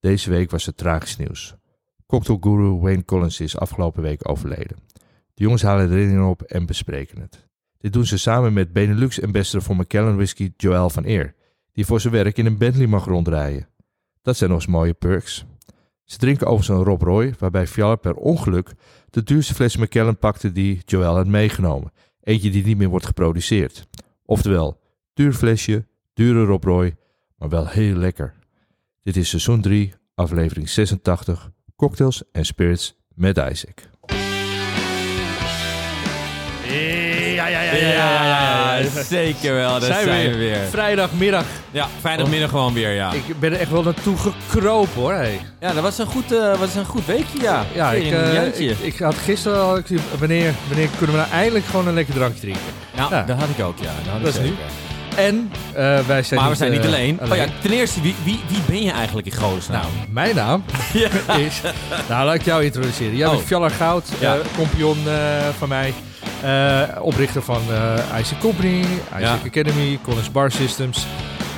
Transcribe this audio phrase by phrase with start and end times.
[0.00, 1.54] Deze week was het tragisch nieuws.
[2.06, 4.76] Cocktailguru Wayne Collins is afgelopen week overleden.
[5.34, 7.48] De jongens halen de op en bespreken het.
[7.78, 11.34] Dit doen ze samen met Benelux-ambassador voor McKellen Whisky Joël van Eer,
[11.72, 13.68] die voor zijn werk in een Bentley mag rondrijden.
[14.22, 15.44] Dat zijn nog eens mooie perks.
[16.04, 18.72] Ze drinken overigens een Rob Roy, waarbij Fjaller per ongeluk
[19.10, 21.92] de duurste fles McKellen pakte die Joël had meegenomen.
[22.20, 23.88] Eentje die niet meer wordt geproduceerd.
[24.24, 24.80] Oftewel,
[25.14, 26.96] duur flesje, dure Rob Roy,
[27.36, 28.38] maar wel heel lekker.
[29.02, 33.88] Dit is seizoen 3, aflevering 86, Cocktails en Spirits met Isaac.
[37.34, 37.72] Ja, ja, ja,
[38.82, 39.70] Ja, zeker wel.
[39.70, 40.56] Daar Zijn zijn, we we weer.
[40.70, 41.44] Vrijdagmiddag.
[41.70, 43.12] Ja, vrijdagmiddag gewoon weer, ja.
[43.12, 45.12] Ik ben er echt wel naartoe gekropen hoor.
[45.12, 45.40] Hey.
[45.60, 47.64] Ja, dat was een goed, eh, was een goed weekje, ja.
[47.74, 48.64] Ja, ik, Weer een eh, jantje.
[48.70, 49.76] ik, ik had gisteren al.
[49.76, 52.62] ik zie, Wanneer, wanneer kunnen we nou eindelijk gewoon een lekker drankje drinken?
[52.96, 53.22] nou, ja.
[53.22, 53.92] dat had ik ook, ja.
[54.04, 54.46] Dat, had ik Dat is nu.
[54.46, 54.64] zeker.
[55.20, 57.18] En eh, wij zijn Maar we zijn niet eh, alleen.
[57.30, 59.80] Oh ja, ten eerste, wie, wie, wie ben je eigenlijk in godesnaam?
[59.80, 60.64] Nou, mijn naam
[61.46, 61.60] is.
[62.08, 63.16] Nou, laat ik jou introduceren.
[63.16, 63.32] Jij Oh.
[63.32, 64.34] bent Fjallar Goud, Ja.
[64.34, 64.96] eh, kompion
[65.58, 65.92] van mij.
[67.00, 68.84] oprichter van eh Isaac Company,
[69.18, 69.38] Ja.
[69.46, 71.06] Academy, Collins Bar Systems.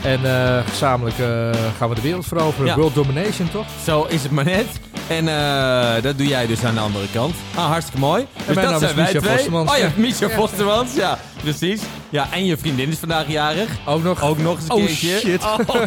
[0.03, 2.67] En eh, gezamenlijk eh, gaan we de wereld veroveren.
[2.67, 2.75] Ja.
[2.77, 3.67] World Domination, toch?
[3.85, 4.67] Zo is het maar net.
[5.09, 7.35] En eh, dat doe jij dus aan de andere kant.
[7.55, 8.27] Ah, hartstikke mooi.
[8.47, 9.33] Dus mijn dat naam is zijn wij Micha twee.
[9.35, 9.71] Vostermans.
[9.71, 9.91] Oh ja, Ja.
[9.97, 10.95] Micha Vostermans.
[10.95, 11.81] Ja, precies.
[12.11, 13.69] Ja, en je vriendin is vandaag jarig.
[13.87, 14.23] Ook nog.
[14.23, 15.19] Ook nog eens een Oh, keertje.
[15.19, 15.43] shit.
[15.43, 15.59] Oh,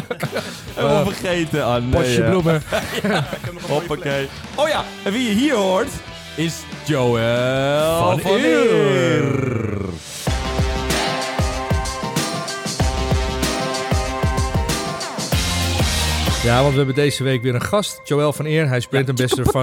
[0.74, 1.66] helemaal vergeten.
[1.66, 2.28] Oh, nee, Potje ja.
[2.30, 2.62] bloemen.
[3.68, 4.28] Hoppakee.
[4.54, 5.90] Oh ja, en wie je hier hoort
[6.34, 8.70] is Joël Van van, Eer.
[8.72, 9.78] Eer.
[16.46, 18.00] Ja, want we hebben deze week weer een gast.
[18.04, 18.68] Joël van Eer.
[18.68, 19.62] Hij is brand ambassador van...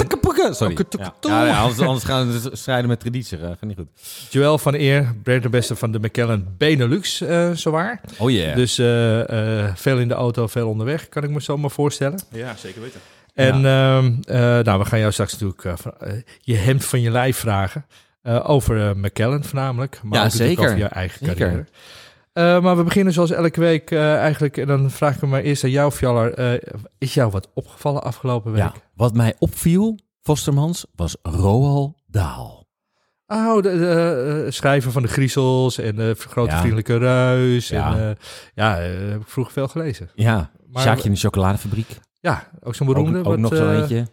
[0.53, 0.77] Sorry.
[0.89, 3.37] Ja, ja, ja, anders, anders gaan we dus strijden met traditie.
[3.37, 3.87] Dat gaat niet goed.
[4.29, 8.01] Joël van Eer, brand ambassador van de McKellen Benelux, eh zowaar.
[8.17, 8.55] Oh yeah.
[8.55, 12.19] Dus eh, eh, veel in de auto, veel onderweg, kan ik me zo maar voorstellen.
[12.31, 12.99] Ja, zeker weten.
[13.33, 15.73] En ehm, eh, nou, we gaan jou straks natuurlijk eh,
[16.09, 17.85] eh, je hemd van je lijf vragen.
[18.21, 19.99] eh, over eh, McKellen voornamelijk.
[20.03, 20.63] Maar Ja, ook natuurlijk zeker.
[20.63, 21.35] over je eigen Zeker.
[21.35, 21.65] carrière.
[22.33, 24.57] Eh, maar we beginnen zoals elke week eh, eigenlijk.
[24.57, 26.33] En dan vraag ik me maar eerst aan jou, Fjallar.
[26.33, 26.61] eh,
[26.97, 28.61] is jou wat opgevallen afgelopen week?
[28.61, 32.61] ja, wat mij opviel, Vostermans, was Roald Daal.
[33.27, 36.57] Oh, de, de, schrijver van de Griezels en de Grote Ja.
[36.59, 37.67] Vriendelijke Ruis.
[37.67, 37.97] Ja.
[37.97, 38.17] En,
[38.53, 40.09] ja, heb ik vroeger veel gelezen.
[40.15, 41.87] Ja, Maar- Sjaakje in de chocoladefabriek.
[42.19, 43.11] Ja, ook zo'n beroemde.
[43.19, 44.07] Ook, ook wat, nog zo eh, eentje.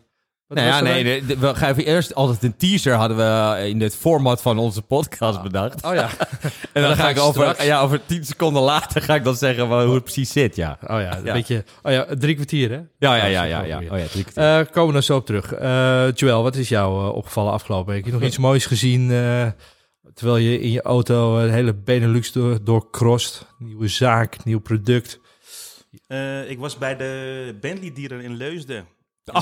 [0.55, 3.81] Nou ja, er nee, de- we gaan even eerst altijd een teaser hadden we in
[3.81, 5.85] het format van onze podcast bedacht.
[5.85, 6.09] Oh ja.
[6.43, 9.25] en dan dan ga ga ik over, straks- ja, over tien seconden later ga ik
[9.25, 10.79] dan zeggen hoe het precies zit, ja.
[10.83, 11.33] Oh ja, een Ja.
[11.33, 11.65] beetje.
[11.83, 12.81] Oh ja, drie kwartier, hè?
[12.99, 13.63] Ja, ja, ja, dat ja.
[13.63, 13.79] ja.
[13.79, 13.93] weer.
[13.93, 14.59] Oh ja, drie kwartier.
[14.61, 15.53] Eh, komen we dan zo op terug.
[15.53, 18.05] Eh Joël, wat is jou eh, opgevallen afgelopen week?
[18.05, 19.47] Heb je nog iets moois gezien eh,
[20.15, 23.47] terwijl je in je auto eh, de hele Benelux door, doorkrost?
[23.59, 25.21] Nieuwe zaak, nieuw product.
[26.07, 28.87] Eh, ik was bij de Bentley dealer in Leusden.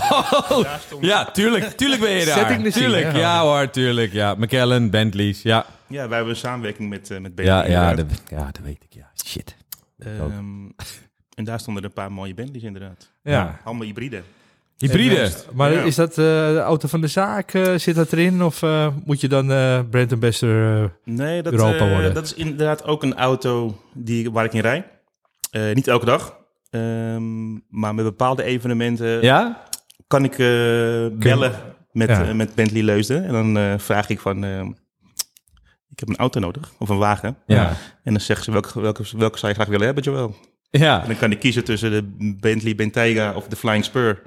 [0.51, 0.65] Oh,
[1.01, 2.39] ja, tuurlijk, tuurlijk ben je daar.
[2.39, 4.35] Setting the scene, tuurlijk, ja hoor, tuurlijk, ja.
[4.35, 5.67] McKellen, Bentleys, ja.
[5.87, 7.57] ja, wij hebben een samenwerking met, eh, met Bentley.
[7.71, 9.11] Ja, ja, dat, ja, dat weet ik, ja.
[9.27, 9.57] Shit.
[9.99, 10.67] Ehm,
[11.35, 13.11] en daar stonden er een paar mooie Bentleys inderdaad.
[13.23, 13.61] Ja.
[13.65, 14.23] Allemaal hybride.
[14.77, 15.31] Hybride.
[15.53, 15.81] Maar Ja.
[15.83, 17.55] is dat eh, de auto van de zaak?
[17.55, 18.43] eh, zit dat erin?
[18.43, 20.83] Of eh, moet je dan eh brand ambassador...
[20.83, 22.15] eh, Nee, dat, Europa eh, worden.
[22.15, 24.91] dat is inderdaad ook een auto die, waar ik in rij.
[25.51, 26.37] Eh, niet elke dag.
[26.71, 29.63] Ehm, maar met bepaalde evenementen Ja?
[30.07, 30.39] kan ik eh,
[31.13, 31.53] bellen
[31.93, 32.25] met, Ja.
[32.29, 33.25] eh, met Bentley Leusden.
[33.25, 34.45] En dan eh, vraag ik van...
[34.45, 34.61] eh,
[35.91, 37.37] ik heb een auto nodig, of een wagen.
[37.47, 37.69] Ja.
[38.03, 40.37] En dan zeggen ze, welke, welke, welke zou je graag willen hebben, Joel?
[40.71, 41.01] Ja.
[41.03, 44.23] En dan kan ik kiezen tussen de Bentley Bentayga of de Flying Spur.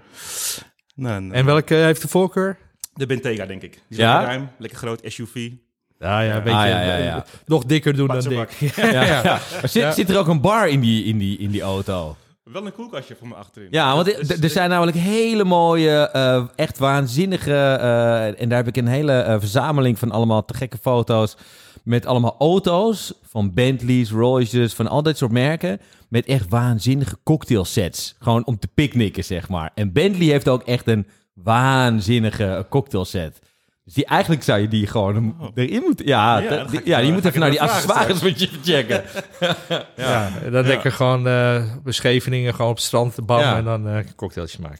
[0.96, 2.58] Nou, en, En welke heeft de voorkeur?
[2.94, 3.72] de Bentayga, denk ik.
[3.72, 4.12] Die is Ja?
[4.14, 5.52] lekker ruim, lekker groot SUV.
[6.00, 7.26] Ja, ja, een beetje Ah, ja, ja, ja.
[7.46, 8.52] nog dikker doen dan dik.
[8.76, 9.40] Ja, ja.
[9.62, 9.92] Zit, Ja.
[9.92, 12.16] zit er ook een bar in die, in die, in die auto?
[12.52, 13.68] Wel een koelkastje voor me achterin.
[13.72, 17.54] Ja, want is- er- er zijn namelijk hele mooie, eh, echt waanzinnige...
[17.54, 21.36] eh, en daar heb ik een hele eh, verzameling van allemaal te gekke foto's...
[21.84, 25.80] met allemaal auto's van Bentleys, Rolls, van al dat soort merken...
[26.10, 28.16] met echt waanzinnige cocktailsets.
[28.20, 29.72] Gewoon om te picknicken, zeg maar.
[29.76, 33.40] En Bentley heeft ook echt een waanzinnige cocktailset.
[33.84, 36.06] Dus die, eigenlijk zou je die gewoon erin moeten...
[36.06, 39.04] Ja, Ja, dat- die- ja je moet even naar die accessoires moet je checken.
[39.96, 43.58] Ja, dan lekker gewoon eh beschevingen, gewoon op het strand bam Ja.
[43.58, 44.80] en dan eh cocktailtjes maken.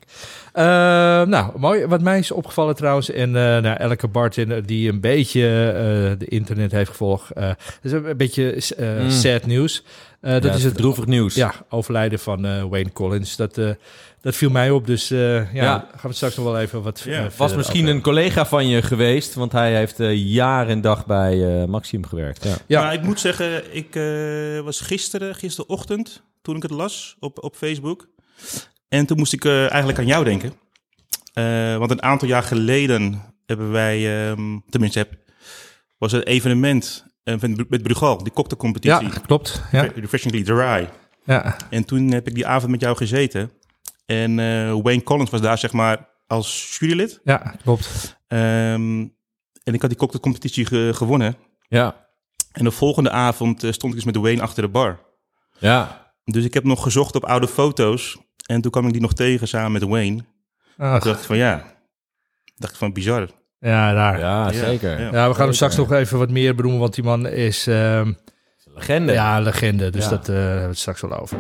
[0.54, 0.64] Eh,
[1.30, 1.86] nou, mooi.
[1.86, 6.26] Wat mij is opgevallen trouwens, en eh nou, elke bartender die een beetje eh, de
[6.28, 7.50] internet heeft gevolgd, eh
[7.82, 9.10] is een beetje eh, Mm.
[9.10, 9.84] sad nieuws.
[10.22, 11.36] Eh, dat Ja, is het droevig nieuws.
[11.36, 13.36] ja, overlijden van eh, Wayne Collins.
[13.36, 13.70] Dat, eh,
[14.22, 15.20] dat viel mij op, dus eh,
[15.54, 15.78] ja, Ja.
[15.80, 18.68] gaan we het straks nog wel even wat Ja, was misschien over een collega van
[18.68, 22.44] je geweest, want hij heeft eh, jaar en dag bij eh, Maxim gewerkt.
[22.44, 22.56] Ja.
[22.68, 22.82] Ja.
[22.82, 27.56] Maar ik moet zeggen, ik eh, was gisteren, gisterochtend, toen ik het las op, op
[27.56, 28.08] Facebook,
[28.90, 30.54] En toen moest ik eh, eigenlijk aan jou denken.
[31.34, 35.14] Eh, want een aantal jaar geleden hebben wij, ehm, tenminste, heb,
[35.98, 39.20] was het evenement met, met Brugal, die Ja, cocktailcompetitie.
[39.22, 39.62] klopt.
[39.72, 40.90] Ja, Refreshingly Dry.
[41.26, 41.56] ja.
[41.70, 43.52] En toen heb ik die avond met jou gezeten.
[44.06, 47.20] En eh, Wayne Collins was daar, zeg maar, als jurylid.
[47.24, 48.18] ja klopt.
[48.28, 49.00] Ehm,
[49.64, 51.36] en ik had die cocktailcompetitie ge- gewonnen.
[51.68, 52.08] Ja.
[52.52, 55.00] En de volgende avond eh, stond ik dus met Wayne achter de bar.
[55.58, 56.10] Ja.
[56.24, 58.18] Dus ik heb nog gezocht op oude foto's.
[58.46, 60.24] En toen kwam ik die nog tegen samen met Wayne.
[60.78, 61.74] Ach, Toen dacht ik van ja,
[62.56, 63.30] dacht ik van bizar.
[63.62, 64.20] Ja, daar.
[64.20, 64.52] Ja.
[64.52, 65.00] Zeker.
[65.02, 65.28] ja.
[65.28, 68.12] we gaan hem straks nog even wat meer benoemen, want die man is ehm,
[68.76, 69.14] Legende.
[69.14, 69.90] ja, legende.
[69.90, 70.10] Dus Ja.
[70.10, 71.38] dat eh, hebben we het straks wel over.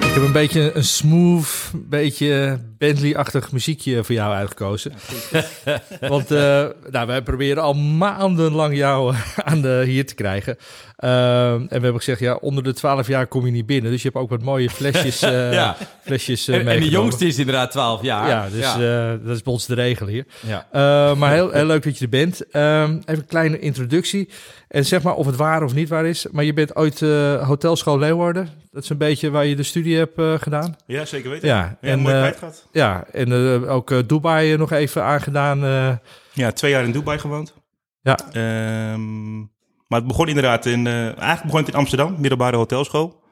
[0.00, 4.92] Ik heb een beetje een smooth, beetje Bentley-achtig muziekje voor jou uitgekozen.
[6.00, 10.56] Want eh, nou, wij proberen al maandenlang jou aan de, hier te krijgen.
[10.96, 13.90] Ehm, en we hebben gezegd, ja, onder de 12 jaar kom je niet binnen.
[13.90, 15.76] Dus je hebt ook wat mooie flesjes, eh Ja.
[16.04, 18.28] flesjes eh, En, en de jongste is inderdaad 12 jaar.
[18.28, 19.12] Ja, dus ja.
[19.12, 20.24] eh, dat is bij ons de regel hier.
[20.46, 20.66] Ja.
[20.72, 22.50] Eh, maar heel, heel leuk dat je er bent.
[22.50, 24.28] Ehm, even een kleine introductie.
[24.68, 26.26] En zeg maar of het waar of niet waar is.
[26.30, 28.48] Maar je bent ooit eh, hotelschool Leeuwarden.
[28.72, 30.76] Dat is een beetje waar je de studie hebt eh, gedaan.
[30.86, 31.48] Ja, zeker weten.
[31.48, 32.66] Ja, Ja, en, mooi eh, kwijt gehad.
[32.72, 35.64] Ja, en eh, ook eh, Dubai nog even aangedaan.
[35.64, 35.96] eh.
[36.32, 37.54] Ja, twee jaar in Dubai gewoond.
[38.02, 38.18] Ja.
[38.32, 39.38] Ehm,
[39.86, 43.22] maar het begon inderdaad in, eh, eigenlijk begon het in Amsterdam, middelbare hotelschool.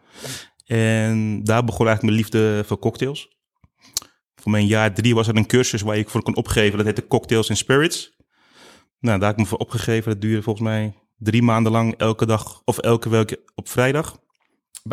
[0.67, 3.37] En daar begon eigenlijk mijn liefde voor cocktails.
[4.37, 6.77] Voor mijn jaar drie was er een cursus waar ik voor kon opgeven.
[6.77, 8.17] Dat heette Cocktails and Spirits.
[9.01, 10.13] Nou, daar heb ik me voor opgegeven.
[10.13, 14.19] Dat duurde volgens mij drie maanden lang, elke dag of elke week op vrijdag.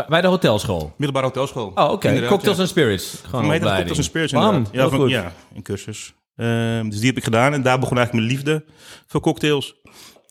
[0.07, 0.93] Bij, de hotelschool.
[0.97, 1.71] Middelbare hotelschool.
[1.75, 2.25] Oh, oké.
[2.27, 2.61] Cocktails ja.
[2.61, 3.21] and Spirits.
[3.29, 3.59] Gewoon mij.
[3.59, 4.71] Cocktails and Spirits Bam, inderdaad.
[4.73, 5.09] heel van- goed.
[5.09, 6.13] ja, een cursus.
[6.35, 8.65] Ehm, dus die heb ik gedaan en daar begon eigenlijk mijn liefde
[9.07, 9.75] voor cocktails.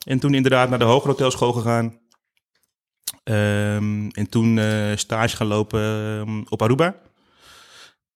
[0.06, 1.98] En toen inderdaad naar de hogere hotelschool gegaan.
[3.24, 6.94] Ehm, en toen eh, stage gaan lopen ehm, op Aruba.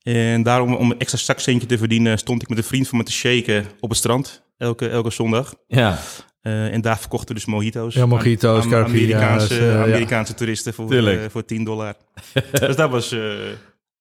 [0.02, 3.04] En daarom, om een extra zakcentje te verdienen, stond ik met een vriend van me
[3.04, 4.42] te shaken op het strand.
[4.56, 5.54] Elke, elke zondag.
[5.66, 5.98] Ja,
[6.40, 7.94] Eh, en daar verkochten we dus mojito's.
[7.94, 9.82] Ja, mojito's, aan, Amerikaanse, eh, ja.
[9.82, 11.94] Amerikaanse toeristen voor, eh, voor 10 dollar.
[12.60, 13.12] dus dat was...
[13.12, 13.18] eh,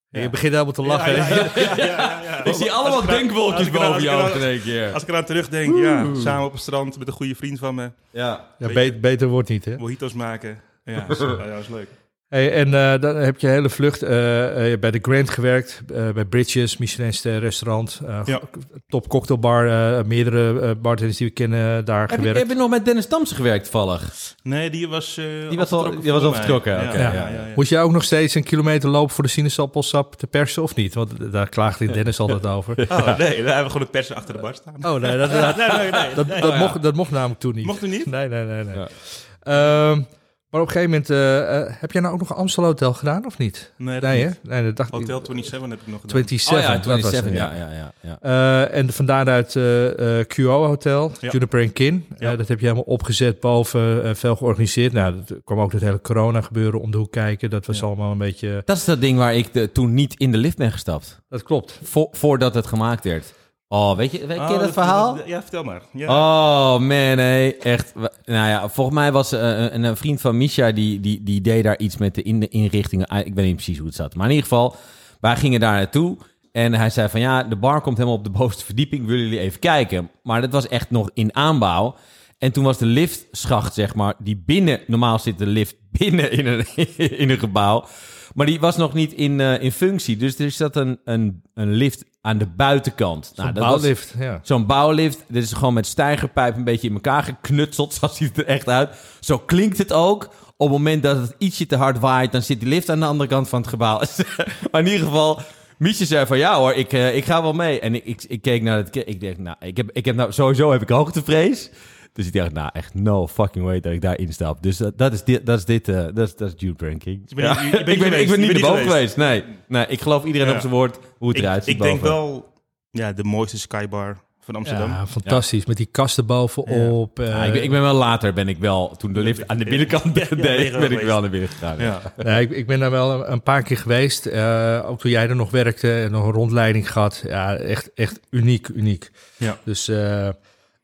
[0.10, 1.16] Je begint helemaal te lachen.
[1.16, 2.44] ja, ja, ja, ja, ja, ja.
[2.46, 4.94] ik zie allemaal ik denkwolkjes als ik eraan- boven jou eraan- in één keer.
[4.94, 7.92] Als ik eraan terugdenk, ja, samen op het strand met een goede vriend van me,
[8.12, 8.48] Ja.
[8.60, 9.78] Ja, be- beter wordt niet, hè?
[9.78, 10.60] mojitos maken.
[10.84, 11.88] Ja, dat is- ja, dat was leuk.
[12.30, 16.10] Hey, en eh, dan heb je hele vlucht eh, eh, bij de Grand gewerkt, eh,
[16.10, 18.40] bij Bridges, Michelin restaurant, eh, Ja.
[18.88, 22.40] top cocktailbar, eh, meerdere eh, bartenders die we kennen daar Heb je, gewerkt.
[22.40, 24.36] heb je nog met Dennis Damse gewerkt toevallig?
[24.44, 25.18] Nee, die was...
[25.18, 27.30] eh, Die was al- vertrokken die was al vertrokken, Ja, oké, ja, ja.
[27.30, 27.46] ja, ja.
[27.56, 30.94] Moest je ook nog steeds een kilometer lopen voor de sinaasappelsap te persen of niet?
[30.94, 32.86] Want daar klaagde Dennis altijd over.
[32.90, 34.94] Oh, nee, daar hebben we gewoon de persen achter de bar staan.
[34.94, 36.14] Oh nee, dat, dat, Nee, nee, nee.
[36.16, 37.66] dat, dat, mocht, dat mocht namelijk toen niet.
[37.66, 38.06] Mocht u niet?
[38.06, 38.64] Nee, nee, nee.
[38.64, 40.06] nee.
[40.50, 42.94] Maar op een gegeven moment, eh, eh, heb jij nou ook nog een Amstel Hotel
[42.94, 43.74] gedaan of niet?
[43.78, 44.28] Nee, dat Nee, hè?
[44.28, 44.40] niet.
[44.44, 44.96] Nee, dat dacht ik.
[45.00, 46.16] Hotel 27 heb ik nog gedaan.
[46.18, 46.58] 27.
[46.58, 47.60] Oh ja, dat was het, 27.
[47.60, 47.66] ja.
[47.68, 47.72] Ja,
[48.02, 48.66] ja, ja.
[48.70, 51.30] Eh, en van daaruit eh, eh, QO Hotel, Ja.
[51.32, 52.06] Juniper en Kin.
[52.18, 52.36] Ja.
[52.36, 54.94] Dat heb je helemaal opgezet boven, eh, veel georganiseerd.
[54.94, 57.50] Nou, dat kwam ook het hele corona gebeuren om de hoek kijken.
[57.50, 57.86] Dat was Ja.
[57.86, 58.62] allemaal een beetje...
[58.66, 61.22] Dat is dat ding waar ik de, toen niet in de lift ben gestapt.
[61.30, 61.80] Dat klopt.
[61.84, 63.34] Vo- voordat het gemaakt werd.
[63.70, 65.18] Oh, weet je, weet, ken je Oh, dat verhaal?
[65.26, 65.82] Ja, vertel maar.
[65.94, 66.08] Ja.
[66.08, 67.94] Oh man, nee, echt.
[67.96, 68.10] Nou
[68.50, 71.78] ja, volgens mij was eh, een, een vriend van Misha die, die, die deed daar
[71.78, 73.08] iets met de in de inrichtingen.
[73.08, 74.76] Ah, Ik weet niet precies hoe het zat, maar in ieder geval,
[75.20, 76.18] wij gingen daar naartoe
[76.52, 79.06] en hij zei van ja, de bar komt helemaal op de bovenste verdieping.
[79.06, 80.10] Willen jullie even kijken?
[80.24, 81.96] Maar dat was echt nog in aanbouw.
[82.38, 86.48] En toen was de liftschacht, zeg maar, die binnen, normaal zit de lift binnen in
[86.48, 86.66] een,
[86.98, 87.86] in een gebouw.
[88.34, 90.18] Maar die was nog niet in, eh, in functie.
[90.18, 93.34] Dus er zat een, een, een lift aan de buitenkant.
[93.36, 94.40] Nou, dat was- bouwlift, ja.
[94.44, 97.94] Zo'n bouwlift, dit is gewoon met stijgerpijp een beetje in elkaar geknutseld.
[97.94, 98.90] Zo ziet het er echt uit.
[99.20, 100.24] Zo klinkt het ook.
[100.58, 103.06] Op het moment dat het ietsje te hard waait, dan zit die lift aan de
[103.06, 104.00] andere kant van het gebouw.
[104.72, 105.40] maar in ieder geval,
[105.78, 107.80] Miesje zei van ja hoor, ik, eh, ik ga wel mee.
[107.80, 110.32] En ik, ik, ik keek naar het, ik denk, nou, ik heb, ik heb nou,
[110.32, 111.70] sowieso heb ik hoogtevrees.
[112.18, 114.64] Dus ik dacht, nou echt no fucking way dat ik daar instap.
[114.64, 117.06] Dus dat, dat is dit, dat is dit, eh, dat is, dat is Jude niet
[117.08, 119.18] ik ben, ik ben niet erboven niet geweest.
[119.18, 120.54] Nee, nee, ik geloof iedereen Ja.
[120.54, 122.16] op zijn woord hoe het eruit ziet ik denk boven.
[122.16, 122.54] wel
[122.92, 124.90] ja, de mooiste skybar van Amsterdam.
[124.90, 125.66] Ja, fantastisch.
[125.66, 127.20] Met die kasten bovenop.
[127.20, 129.58] eh, Ja, ik, ben, ik ben wel later, ben ik wel, toen de lift aan
[129.58, 131.78] de binnenkant deed, ben ik wel naar binnen gegaan.
[131.80, 132.02] Ja.
[132.24, 134.26] Nee, ik, ik ben daar wel een, paar keer geweest.
[134.26, 137.24] eh, ook toen jij er nog werkte en nog een rondleiding gehad.
[137.28, 139.12] Ja, echt, echt uniek, uniek.
[139.38, 139.58] Ja.
[139.64, 140.30] Dus eh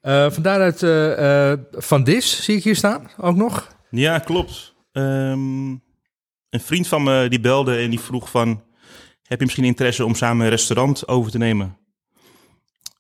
[0.03, 3.75] eh van eh, eh, Van Dis zie ik hier staan ook nog.
[3.89, 4.73] Ja, klopt.
[4.91, 5.69] Ehm,
[6.49, 8.63] een vriend van me die belde en die vroeg van...
[9.23, 11.77] heb je misschien interesse om samen een restaurant over te nemen?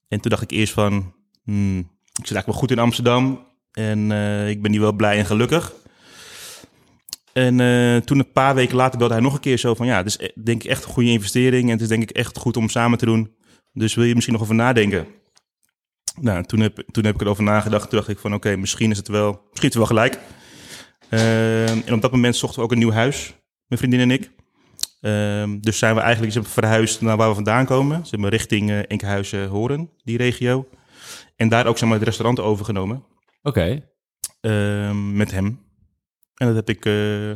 [0.07, 1.13] En toen dacht ik eerst van...
[1.43, 3.45] hmm, ik zit eigenlijk wel goed in Amsterdam.
[3.71, 4.11] En
[4.49, 5.73] ik ben nu wel blij en gelukkig.
[7.33, 7.55] En
[8.05, 9.85] toen een paar weken later belde hij nog een keer zo van...
[9.85, 11.63] ja, het is e- denk ik echt een goede investering...
[11.63, 13.35] en het is denk ik echt goed om samen te doen.
[13.73, 15.07] Dus wil je misschien nog over nadenken?
[16.21, 17.89] Nou, toen heb, toen heb ik erover nagedacht.
[17.89, 19.31] Toen dacht ik van oké, misschien is het wel...
[19.31, 20.19] misschien is het wel gelijk.
[21.09, 23.33] Eh, en op dat moment zochten we ook een nieuw huis.
[23.67, 24.31] Mijn vriendin en ik.
[25.01, 28.05] Ehm, dus zijn we eigenlijk zeg maar, verhuisd naar waar we vandaan komen.
[28.05, 30.67] Zeg maar, richting eh Enkhuizen, Horen, die regio.
[31.35, 33.03] En daar ook zeg maar, het restaurant overgenomen.
[33.41, 33.89] Oké.
[34.41, 35.45] Ehm, met hem.
[36.35, 37.31] En dat heb ik eh,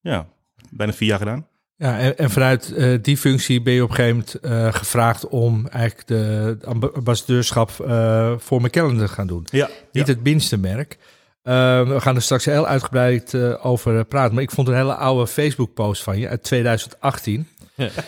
[0.00, 0.28] ja,
[0.70, 1.48] bijna vier jaar gedaan.
[1.80, 5.28] Ja, en, en vanuit eh, die functie ben je op een gegeven moment eh, gevraagd
[5.28, 9.46] om eigenlijk de amb- ambassadeurschap eh, voor McKellen te gaan doen.
[9.50, 10.98] Ja, Niet het minste merk.
[11.42, 14.34] We gaan er straks heel uitgebreid over praten.
[14.34, 17.48] Maar ik vond een hele oude Facebook-post van je uit 2018.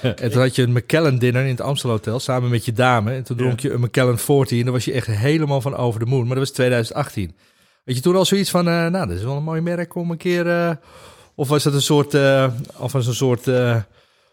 [0.03, 3.13] en toen had je een McKellen dinner in het Amstel Hotel samen met je dame.
[3.13, 6.01] En toen dronk je een McKellen 40 en daar was je echt helemaal van over
[6.01, 6.27] de moon.
[6.27, 7.35] Maar dat was 2018.
[7.85, 10.17] Weet je toen al zoiets van, nou, dat is wel een mooi merk om een
[10.17, 10.79] keer...
[11.35, 12.47] of was het een soort, eh,
[12.77, 13.77] of was een soort eh,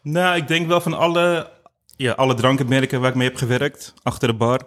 [0.01, 1.50] Nou, ik denk wel van alle,
[1.96, 4.60] ja, alle drankenmerken waar ik mee heb gewerkt, achter de bar,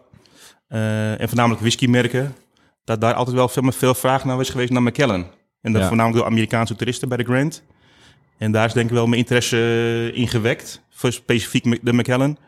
[0.68, 2.34] eh, en voornamelijk whiskymerken,
[2.84, 5.26] dat daar altijd wel veel, veel vraag naar is geweest naar McKellen.
[5.60, 5.86] En dat Ja.
[5.88, 7.62] voornamelijk door Amerikaanse toeristen bij de Grand.
[8.38, 12.38] En daar is denk ik wel mijn interesse in gewekt, voor specifiek de McKellen.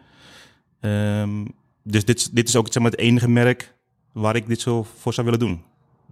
[0.80, 1.44] Ehm,
[1.82, 3.74] dus dit, is- dit is ook zeg maar, het enige merk
[4.12, 5.64] waar ik dit zo voor zou willen doen.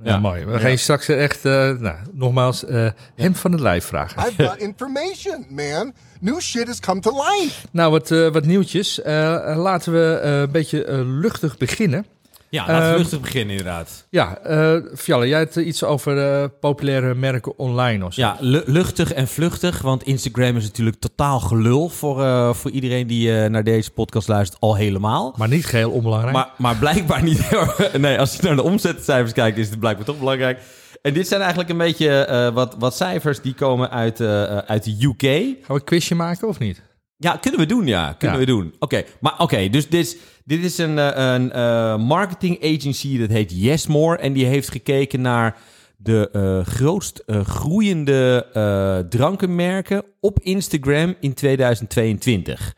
[0.02, 0.18] Ja, Ja.
[0.18, 0.44] mooi.
[0.44, 4.22] We gaan je straks echt, eh, nou, nogmaals, eh hem van het lijf vragen.
[4.28, 5.92] I've got information, man.
[6.20, 7.66] New shit has come to life.
[7.70, 9.02] Nou, wat, eh, wat nieuwtjes.
[9.02, 12.06] Eh, laten we eh, een beetje luchtig beginnen.
[12.52, 14.06] Ja, laten we Ehm, rustig beginnen inderdaad.
[14.10, 18.20] Ja, eh Fjalle, jij hebt iets over eh, populaire merken online of zo.
[18.20, 23.06] Ja, lu- luchtig en vluchtig, want Instagram is natuurlijk totaal gelul voor, eh, voor iedereen
[23.06, 25.34] die naar deze podcast luistert al helemaal.
[25.36, 26.34] Maar niet geheel onbelangrijk.
[26.34, 27.50] Maar, maar blijkbaar niet.
[27.98, 30.60] nee, als je naar de omzetcijfers kijkt, is het blijkbaar toch belangrijk.
[31.02, 34.20] En dit zijn eigenlijk een beetje wat, wat cijfers die komen uit,
[34.66, 35.22] uit de UK.
[35.22, 36.82] Gaan we een quizje maken of niet?
[37.22, 38.12] Ja, kunnen we doen, ja.
[38.12, 38.44] Kunnen Ja.
[38.44, 38.74] we doen.
[38.78, 43.28] Oké, maar oké, dus dit is, dit is een, eh, een eh, marketing agency, dat
[43.28, 44.16] heet Yesmore.
[44.16, 45.56] En die heeft gekeken naar
[45.96, 52.74] de eh, grootst groeiende drankenmerken op Instagram in 2022.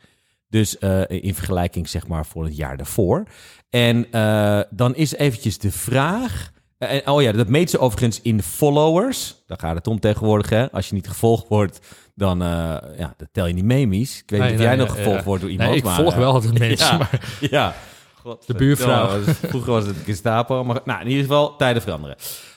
[0.49, 3.23] Dus in vergelijking zeg maar voor het jaar daarvoor.
[3.69, 4.07] En
[4.69, 6.53] dan is eventjes de vraag...
[6.87, 9.35] En, oh ja, dat meet ze overigens in followers.
[9.47, 10.71] Daar gaat het om tegenwoordig, hè.
[10.71, 11.79] Als je niet gevolgd wordt,
[12.15, 12.47] dan eh,
[12.97, 14.19] ja, dat tel je niet mee, Mies.
[14.19, 15.69] Ik weet Nee, niet of nee, jij nog gevolgd wordt door iemand.
[15.69, 16.87] Nee, ik maar, volg eh, wel altijd mensen.
[16.87, 17.75] ja, Maar ja.
[18.45, 19.19] de buurvrouw.
[19.19, 20.63] Ja, dus vroeger was het Gestapo.
[20.63, 22.15] Maar nou, in ieder geval, tijden veranderen.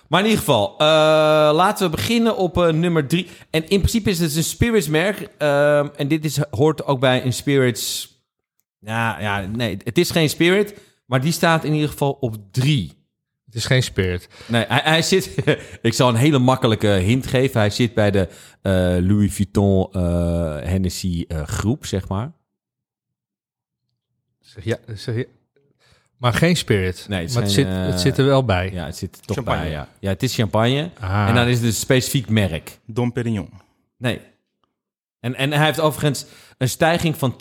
[0.09, 0.87] Maar in ieder geval, eh,
[1.55, 3.27] laten we beginnen op nummer drie.
[3.51, 5.29] En in principe is het een spiritsmerk.
[5.39, 8.13] ehm, en dit is, hoort ook bij een spirits...
[8.81, 10.75] Ja, ja, nee, het is geen spirit.
[11.07, 12.98] Maar die staat in ieder geval op drie.
[13.49, 14.29] Het is geen spirit.
[14.47, 15.35] Nee, hij, hij zit...
[15.83, 17.61] ik zal een hele makkelijke hint geven.
[17.61, 18.29] Hij zit bij de
[18.63, 18.73] eh,
[19.07, 20.01] Louis Vuitton eh,
[20.63, 22.33] Hennessy eh, groep, zeg maar.
[24.41, 25.29] Zeg, ja, zeg, je-
[26.17, 27.07] maar geen spirit.
[27.09, 28.71] Nee, het is maar het, geen, zit, het zit er wel bij.
[28.73, 29.61] Ja, het zit er toch Champagne.
[29.63, 29.89] bij, ja.
[30.01, 30.91] Ja, het is champagne.
[31.01, 31.29] Ah.
[31.29, 32.79] En dan is het een specifiek merk.
[32.87, 33.51] Dom Perignon.
[33.97, 34.21] Nee.
[35.21, 36.27] En, en hij heeft overigens
[36.59, 37.37] een stijging van 62%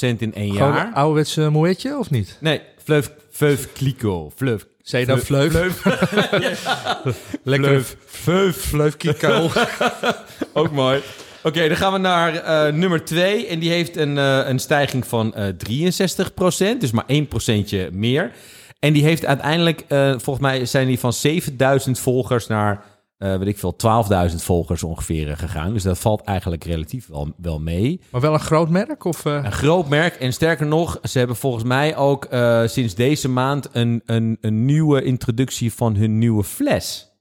[0.00, 0.86] in één Gewoon jaar.
[0.86, 2.36] een ouderwetse moetje of niet?
[2.40, 4.32] Nee, Vleuf, Vleuf Clicquot.
[4.36, 4.66] Vleuf.
[4.90, 5.52] Zei je dan vleuf?
[7.42, 8.56] Lekker Vleuf.
[8.56, 9.50] vleuf kiko.
[10.52, 11.00] Ook mooi.
[11.42, 13.46] Oké, dan gaan we naar eh, nummer 2.
[13.46, 16.80] En die heeft een, eh, een stijging van eh 63%.
[16.80, 18.32] Dus maar 1% meer.
[18.78, 22.84] En die heeft uiteindelijk, eh, volgens mij zijn die van 7000 volgers naar,
[23.20, 23.76] eh weet ik veel,
[24.30, 25.72] 12.000 volgers ongeveer eh, gegaan.
[25.72, 28.00] Dus dat valt eigenlijk relatief wel, wel mee.
[28.10, 29.04] maar wel een groot merk?
[29.04, 29.34] Of, eh?
[29.44, 30.14] Een groot merk.
[30.14, 34.64] En sterker nog, ze hebben volgens mij ook eh, sinds deze maand een, een, een
[34.64, 37.12] nieuwe introductie van hun nieuwe fles.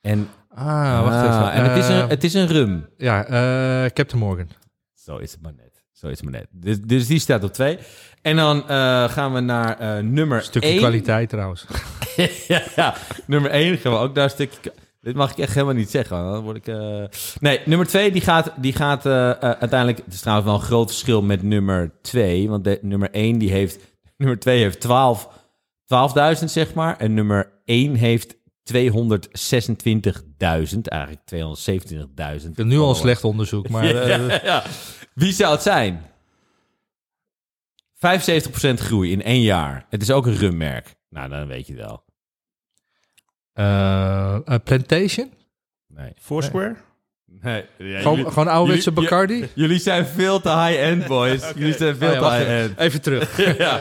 [0.00, 1.52] En, Ah, wacht Ah, even.
[1.52, 2.88] en het, is een, het is een rum.
[2.96, 4.48] Ja, eh, Captain Morgan.
[4.94, 5.84] Zo is het maar net.
[5.92, 6.46] Zo is het maar net.
[6.50, 7.78] Dus, dus die staat op twee.
[8.22, 10.78] En dan eh, gaan we naar eh, nummer Stukje één.
[10.78, 11.66] kwaliteit trouwens.
[12.48, 12.94] ja, ja,
[13.26, 14.72] nummer 1 gaan we ook daar een stukje...
[15.02, 16.16] Dit mag ik echt helemaal niet zeggen.
[16.16, 16.66] Dan word ik...
[16.66, 17.04] eh,
[17.40, 19.98] Nee, nummer 2 die gaat, die gaat eh, eh, uiteindelijk...
[20.04, 22.48] Het is trouwens wel een groot verschil met nummer 2.
[22.48, 23.78] Want de, nummer 1 die heeft...
[24.16, 25.28] Nummer 2 heeft 12
[26.38, 26.98] 12.000 zeg maar.
[26.98, 28.38] En nummer 1 heeft 226.000.
[30.38, 31.20] Eigenlijk
[32.44, 32.50] 227.000.
[32.54, 33.86] Ik nu al een slecht onderzoek, maar...
[34.08, 34.62] ja, ja.
[35.14, 36.02] Wie zou het zijn?
[37.96, 37.98] 75%
[38.74, 39.86] groei in één jaar.
[39.90, 40.94] Het is ook een rummerk.
[41.08, 42.04] Nou, dan weet je wel.
[43.52, 45.32] Eh, een Plantation?
[45.88, 46.12] Nee.
[46.20, 46.74] Foursquare?
[47.40, 47.64] Nee.
[47.78, 49.48] Gewoon, gewoon ouderwetse Bacardi?
[49.54, 51.42] Jullie zijn veel te high-end, boys.
[51.54, 52.78] Jullie zijn veel Oh ja, te high-end.
[52.78, 53.36] Even terug.
[53.58, 53.80] ja.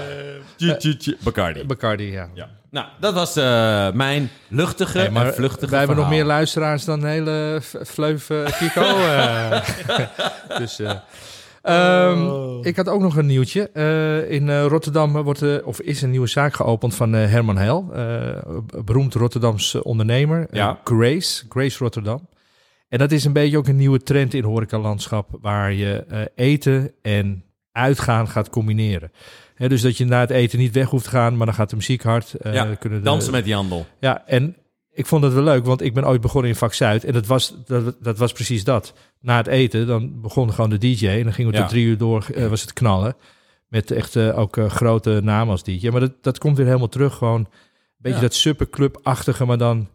[0.77, 1.17] Tju.
[1.23, 1.63] Bacardi.
[1.65, 2.29] Bacardi, ja.
[2.33, 2.49] Ja.
[2.69, 6.85] Nou, dat was eh, mijn luchtige Nee, maar en vluchtige wij hebben nog meer luisteraars
[6.85, 8.81] dan hele v- vleuf uh, Kiko.
[8.81, 9.61] eh.
[11.61, 13.69] ehm, Ik had ook nog een nieuwtje.
[13.73, 17.57] Eh, in eh, Rotterdam wordt, eh, of is een nieuwe zaak geopend van eh, Herman
[17.57, 17.89] Heil.
[17.93, 20.47] eh, beroemd Rotterdamse ondernemer.
[20.51, 20.79] Ja.
[20.83, 22.27] Grace, Grace Rotterdam.
[22.89, 25.27] En dat is een beetje ook een nieuwe trend in horecalandschap...
[25.41, 29.11] waar je eh, eten en uitgaan gaat combineren.
[29.55, 31.69] Hè, dus dat je na het eten niet weg hoeft te gaan, maar dan gaat
[31.69, 32.33] de muziek hard.
[32.33, 33.85] eh, Ja, kunnen de- Dansen met die handel.
[33.99, 34.55] ja, en
[34.93, 37.03] ik vond het wel leuk, want ik ben ooit begonnen in vak Zuid.
[37.03, 38.93] En dat was, dat, dat was precies dat.
[39.19, 41.07] Na het eten, dan begon gewoon de DJ.
[41.07, 41.63] En dan gingen we Ja.
[41.63, 43.15] tot drie uur door, eh, was het knallen.
[43.67, 45.89] Met echt eh, ook eh, grote namen als DJ.
[45.89, 47.15] Maar dat, dat komt weer helemaal terug.
[47.15, 47.47] Gewoon een
[47.97, 48.23] beetje Ja.
[48.23, 49.87] dat superclub-achtige, maar dan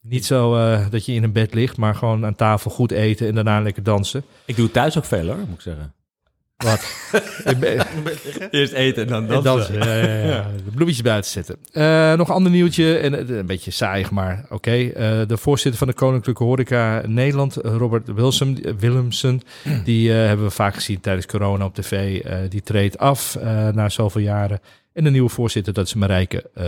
[0.00, 0.52] niet zo
[0.90, 1.76] dat je in een bed ligt.
[1.76, 4.24] Maar gewoon aan tafel goed eten en daarna lekker dansen.
[4.44, 5.92] Ik doe het thuis ook veel hoor, moet ik zeggen.
[6.64, 7.12] Wat?
[8.50, 9.74] Eerst eten en dan En dansen.
[9.74, 10.50] Ja, ja, ja.
[10.64, 11.56] De bloemetjes buiten zetten.
[11.72, 12.98] Eh, nog een ander nieuwtje.
[12.98, 14.70] En, eh, een beetje saai, maar oké.
[14.70, 19.40] Eh, de voorzitter van de Koninklijke Horeca Nederland, Robert Wilson, Willemsen.
[19.84, 22.20] Die eh, hebben we vaak gezien tijdens corona op tv.
[22.20, 24.60] Eh, die treedt af eh, na zoveel jaren.
[24.92, 26.66] En de nieuwe voorzitter, dat is Marijke eh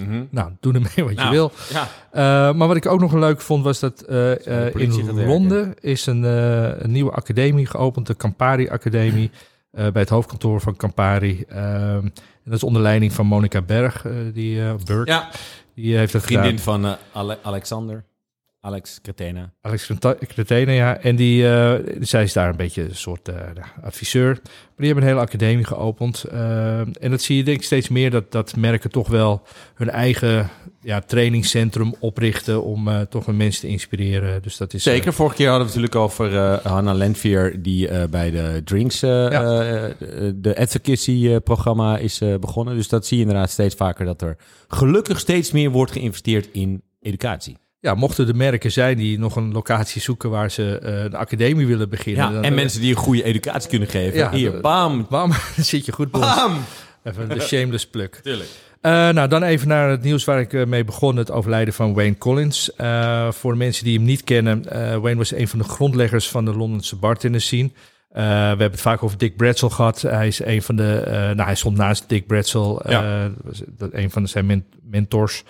[0.00, 0.24] Mhm.
[0.30, 1.50] Nou, doe ermee wat Nou, je wil.
[1.72, 1.88] Ja.
[2.10, 5.24] Eh, maar wat ik ook nog leuk vond, was dat eh, eh, in.
[5.26, 9.30] Londen is een, een nieuwe academie geopend, de Campari Academie,
[9.70, 11.44] bij het hoofdkantoor van Campari.
[11.48, 11.60] Ehm,
[12.04, 12.12] en
[12.44, 15.28] dat is onder leiding van Monica Berg, die, Burg, ja,
[15.74, 16.80] die heeft het vriendin gedaan.
[16.80, 18.04] van Ale- Alexander.
[18.64, 19.52] Alex Cretena.
[19.60, 19.90] Alex
[20.26, 20.98] Cretene, ja.
[20.98, 23.36] En die, eh, zij is daar een beetje een soort eh,
[23.82, 24.28] adviseur.
[24.42, 26.24] Maar die hebben een hele academie geopend.
[26.24, 29.42] Eh, en dat zie je denk ik steeds meer, dat, dat merken toch wel
[29.74, 30.48] hun eigen
[30.82, 34.42] ja, trainingscentrum oprichten om eh, toch een mensen te inspireren.
[34.42, 37.62] Dus dat is Zeker, vorige keer hadden we het natuurlijk over eh Hanna Lentvier...
[37.62, 39.60] die eh, bij de Drinks, eh Ja.
[39.60, 42.74] eh, eh, de advocacy-programma is eh, begonnen.
[42.76, 44.04] Dus dat zie je inderdaad steeds vaker...
[44.04, 44.36] dat er
[44.68, 47.56] gelukkig steeds meer wordt geïnvesteerd in educatie.
[47.82, 51.66] Ja, mochten er merken zijn die nog een locatie zoeken waar ze eh, een academie
[51.66, 52.24] willen beginnen.
[52.26, 54.18] Ja, dan- en mensen die een goede educatie kunnen geven.
[54.18, 56.52] Ja, Hier, bam, Bam, dan zit je goed bam.
[57.04, 58.08] Even de shameless plug.
[58.10, 58.48] Tuurlijk.
[58.80, 61.16] Eh, nou, dan even naar het nieuws waar ik eh, mee begon.
[61.16, 62.74] Het overlijden van Wayne Collins.
[62.74, 64.70] Eh, voor de mensen die hem niet kennen.
[64.70, 67.70] eh, Wayne was een van de grondleggers van de Londense bartender scene.
[68.12, 70.00] Eh, we hebben het vaak over Dick Bradshaw gehad.
[70.02, 70.92] Hij is een van de...
[71.00, 72.80] eh, nou, hij stond naast Dick Bradshaw.
[72.84, 73.30] eh, Ja.
[73.44, 75.42] was dat een van zijn men- mentors.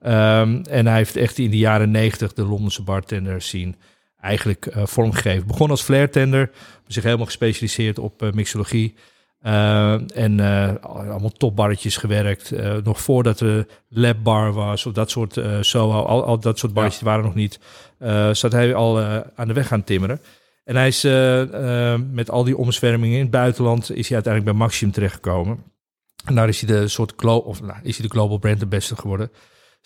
[0.00, 3.74] Ehm, en hij heeft echt in de jaren negentig de Londense bartender scene
[4.20, 5.46] eigenlijk eh, vormgegeven.
[5.46, 6.50] Begon als flairtender.
[6.86, 8.94] Zich helemaal gespecialiseerd op eh, mixologie.
[9.40, 12.52] Eh, en eh, allemaal topbarretjes gewerkt.
[12.84, 17.24] Nog voordat er labbar was of dat soort Soho, al, al dat soort barretjes waren
[17.24, 17.58] nog niet.
[18.32, 19.00] zat hij al
[19.34, 20.20] aan de weg gaan timmeren.
[20.64, 21.02] En hij is
[22.12, 25.62] met al die omzwermingen in het buitenland is hij uiteindelijk bij Maximum terechtgekomen.
[26.24, 28.98] En daar is hij de soort glo of nou, is hij de global brand ambassador
[28.98, 29.30] geworden.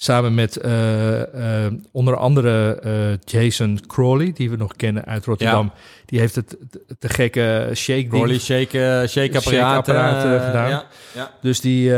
[0.02, 2.92] Samen met eh, eh, onder andere eh,
[3.24, 5.72] Jason Crawley, die we nog kennen uit Rotterdam.
[6.04, 6.56] Die heeft het
[6.98, 9.04] te- gekke shake ding shake,
[9.40, 10.68] shake apparaat gedaan.
[10.68, 11.30] Ja, ja.
[11.40, 11.92] dus die,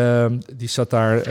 [0.56, 1.22] die zat daar,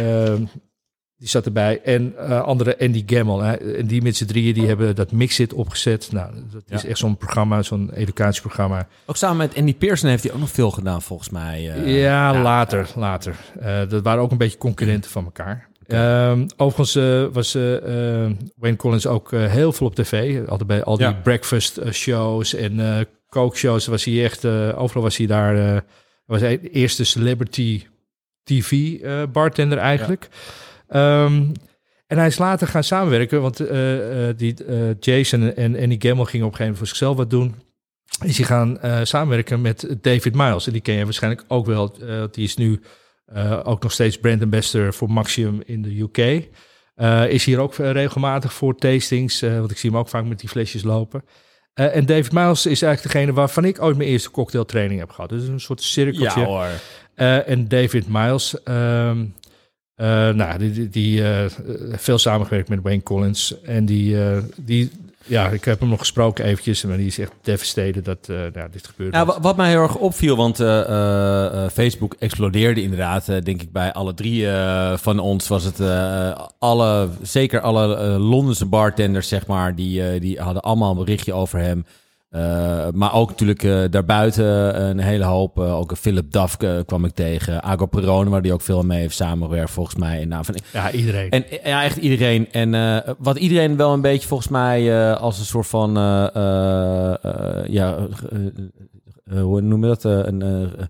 [1.17, 1.81] die zat erbij.
[1.83, 3.41] En eh, andere Andy Gammel.
[3.41, 3.53] Hè.
[3.77, 6.09] En die met z'n drieën die hebben dat Mixit opgezet.
[6.12, 8.88] Nou, dat is echt zo'n programma, zo'n educatieprogramma.
[9.05, 11.69] Ook samen met Andy Pearson heeft hij ook nog veel gedaan, volgens mij.
[11.71, 12.01] eh.
[12.01, 13.36] ja, later, later.
[13.59, 15.71] Eh, dat waren ook een beetje concurrenten van elkaar.
[15.88, 17.76] Ehm, overigens eh, was eh,
[18.26, 20.39] eh, Wayne Collins ook heel veel op tv.
[20.48, 21.13] Altijd bij al die Ja.
[21.13, 24.46] breakfast shows en eh coke shows was hij echt...
[24.76, 25.84] overal was hij daar...
[26.26, 27.84] was hij de eerste celebrity
[28.43, 28.98] TV
[29.32, 30.28] bartender eigenlijk.
[30.88, 31.46] Ehm,
[32.08, 33.58] en hij is later gaan samenwerken, want
[34.38, 34.56] die,
[35.00, 37.56] Jason en Andy Gamble gingen op een gegeven moment voor zichzelf wat doen.
[38.24, 40.67] Is hij gaan samenwerken met David Miles.
[40.67, 41.98] En die ken je waarschijnlijk ook wel.
[42.32, 42.82] die is nu
[43.63, 46.48] ook nog steeds brand ambassador voor Maximum in de UK.
[46.96, 50.26] Eh, is hier ook eh, regelmatig voor tastings, eh, want ik zie hem ook vaak
[50.26, 51.24] met die flesjes lopen.
[51.74, 55.30] Eh, en David Miles is eigenlijk degene waarvan ik ooit mijn eerste cocktailtraining heb gehad.
[55.30, 56.39] Dus een soort cirkeltje.
[56.39, 56.67] ja hoor.
[57.15, 59.26] Eh, en David Miles, ehm,
[59.96, 61.46] eh, nou, die, die, eh,
[61.91, 63.62] veel samengewerkt met Wayne Collins.
[63.62, 64.91] En die, eh, die,
[65.25, 68.69] ja, ik heb hem nog gesproken eventjes, maar die is echt devastated dat eh, nou,
[68.71, 69.13] dit gebeurt.
[69.13, 73.93] Ja, wat mij heel erg opviel, want eh, eh, Facebook explodeerde inderdaad, denk ik bij
[73.93, 74.47] alle drie
[74.95, 75.79] van ons, was het
[76.59, 81.86] alle, zeker alle Londense bartenders, zeg maar, die, die hadden allemaal een berichtje over hem.
[82.34, 85.60] Eh, maar ook natuurlijk eh, daarbuiten een hele hoop.
[85.60, 87.63] eh, ook Philip Duff eh, kwam ik tegen.
[87.63, 90.22] Ago Perone, waar die ook veel mee heeft samengewerkt volgens mij.
[90.22, 91.30] En, nou, van, ja, iedereen.
[91.30, 92.52] en eh, ja, echt iedereen.
[92.52, 96.36] En eh, wat iedereen wel een beetje volgens mij eh, als een soort van, eh,
[96.36, 97.96] eh, eh, ja,
[98.32, 98.39] eh,
[99.38, 100.06] eh, hoe noem je dat?
[100.06, 100.84] Eh, een, eh,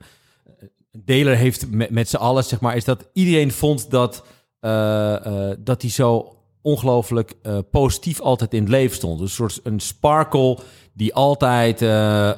[1.06, 4.24] deler heeft met, met z'n allen, zeg maar, is dat iedereen vond dat,
[4.60, 9.22] eh, eh, dat hij zo ongelooflijk eh, positief altijd in het leven stond.
[9.22, 10.58] Een soort een sparkle
[10.96, 12.30] die altijd eh,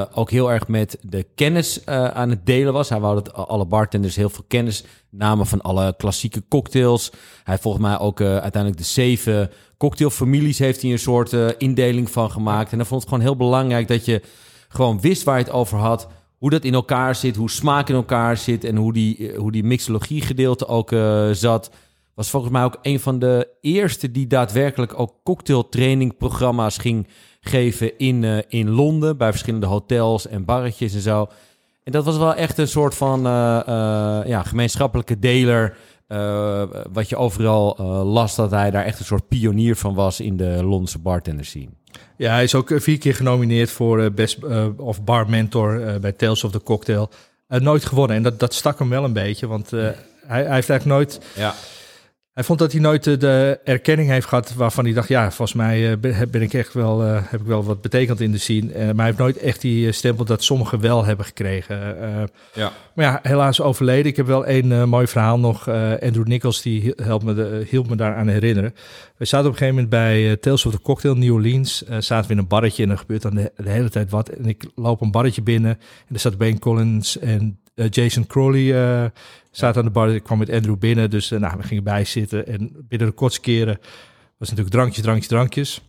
[0.00, 2.88] eh, ook heel erg met de kennis eh, aan het delen was.
[2.88, 7.12] Hij wou dat alle bartenders heel veel kennis namen van alle klassieke cocktails.
[7.44, 12.72] Hij volgens mij ook uiteindelijk de zeven cocktailfamilies heeft hij een soort indeling van gemaakt.
[12.72, 14.22] En hij vond het gewoon heel belangrijk dat je
[14.68, 16.08] gewoon wist waar je het over had.
[16.38, 19.64] Hoe dat in elkaar zit, hoe smaak in elkaar zit en hoe die, hoe die
[19.64, 20.94] mixologie gedeelte ook
[21.32, 21.70] zat.
[22.14, 27.06] Was volgens mij ook een van de eerste die daadwerkelijk ook cocktailtrainingprogramma's ging
[27.44, 29.16] geven in, eh, in Londen.
[29.16, 31.28] Bij verschillende hotels en barretjes en zo.
[31.84, 35.76] En dat was wel echt een soort van eh, eh, ja, gemeenschappelijke deler.
[36.92, 40.64] wat je overal las dat hij daar echt een soort pionier van was in de
[40.64, 41.68] Londense bartender scene.
[42.16, 44.38] Ja, hij is ook vier keer genomineerd voor Best
[44.76, 47.10] of Bar Mentor bij Tales of the Cocktail.
[47.48, 48.16] Nooit gewonnen.
[48.16, 49.94] En dat, dat stak hem wel een beetje, want hij,
[50.26, 51.20] hij heeft eigenlijk nooit...
[51.36, 51.54] Ja.
[52.34, 55.52] Hij vond dat hij nooit eh, de erkenning heeft gehad waarvan hij dacht, ja, volgens
[55.52, 58.38] mij eh, ben, ben ik echt wel, eh, heb ik wel wat betekend in de
[58.38, 58.66] scene.
[58.72, 61.76] Maar hij heeft nooit echt die stempel dat sommigen wel hebben gekregen.
[62.54, 62.72] Ja.
[62.94, 64.06] maar ja, helaas overleden.
[64.06, 65.68] Ik heb wel eh, mooi verhaal nog.
[65.68, 68.74] Andrew Nichols die helpt me, de, hielp me daaraan herinneren.
[69.16, 71.82] We zaten op een gegeven moment bij Tales of the Cocktail New Orleans.
[71.98, 74.28] Zaten we in een barretje en er gebeurt dan de, de hele tijd wat.
[74.28, 79.10] En ik loop een barretje binnen en er zat Wayne Collins en Jason Crowley eh
[79.50, 80.14] zaten aan de bar.
[80.14, 82.46] Ik kwam met Andrew binnen, dus eh, nou, we gingen bij zitten.
[82.46, 83.78] En binnen de kortste keren
[84.38, 85.80] was natuurlijk drankjes, drankjes, drankjes.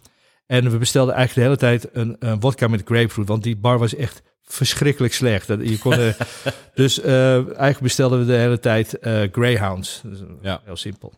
[0.45, 3.79] En we bestelden eigenlijk de hele tijd een, een wodka met grapefruit, want die bar
[3.79, 5.47] was echt verschrikkelijk slecht.
[5.47, 6.13] Dat, je kon, eh,
[6.75, 10.01] dus eh, eigenlijk bestelden we de hele tijd eh, Greyhounds.
[10.03, 10.61] Dus, eh, Ja.
[10.65, 11.13] Heel simpel.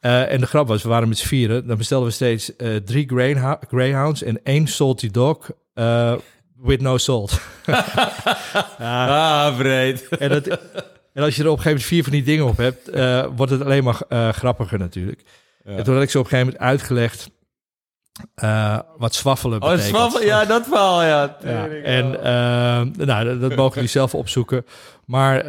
[0.00, 1.66] Eh, en de grap was, we waren met z'n vieren.
[1.66, 6.14] Dan bestelden we steeds eh, drie Greyhou- Greyhounds en één Salty Dog eh,
[6.62, 7.40] with no salt.
[8.78, 10.08] Ah, breed.
[10.08, 10.46] en, dat,
[11.12, 13.26] en als je er op een gegeven moment vier van die dingen op hebt, eh,
[13.36, 15.22] wordt het alleen maar eh, grappiger natuurlijk.
[15.64, 17.30] En toen had ik ze op een gegeven moment uitgelegd
[18.34, 19.96] eh, wat zwaffelen Oh, betekent.
[19.96, 21.36] zwaffel, ja, dat verhaal, ja.
[21.42, 22.84] Ja, en ja.
[23.04, 24.66] nou, dat, dat mogen jullie zelf opzoeken.
[25.04, 25.44] Maar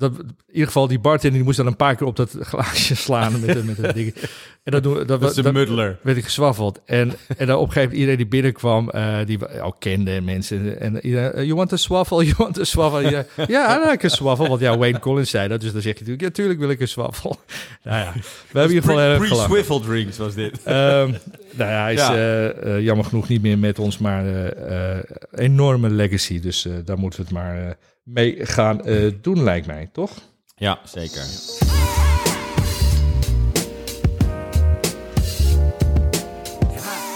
[0.00, 2.96] dat, in ieder geval, die bartender die moest dan een paar keer op dat glaasje
[2.96, 4.14] slaan met, met dat ding.
[4.62, 5.98] En dat, doen, dat, dat is een dat- muddler.
[6.02, 6.80] werd ik gezwaffeld.
[6.84, 10.24] En, en dan op een gegeven moment iedereen die binnenkwam, eh, die ook kende en
[10.24, 10.80] mensen.
[10.80, 13.10] En iedereen, eh, you want a swaffle, you want a swaffle.
[13.10, 14.48] Ja, ja, I like a swaffle.
[14.48, 15.60] Want ja, Wayne Collins zei dat.
[15.60, 17.34] Dus dan zeg je natuurlijk, ja, tuurlijk wil ik een swaffle.
[17.84, 18.20] Nou ja, we
[18.58, 19.48] hebben in ieder geval erg gelachen.
[19.48, 20.62] Pre-swivel drinks was dit.
[20.64, 21.10] Ehm,
[21.52, 22.14] nou ja, hij is Ja.
[22.14, 26.40] eh, eh, jammer genoeg niet meer met ons, maar eh, eh, enorme legacy.
[26.40, 27.70] Dus eh, daar moeten we het maar eh,
[28.02, 30.10] mee gaan eh, doen, lijkt mij, toch?
[30.56, 31.22] Ja, zeker.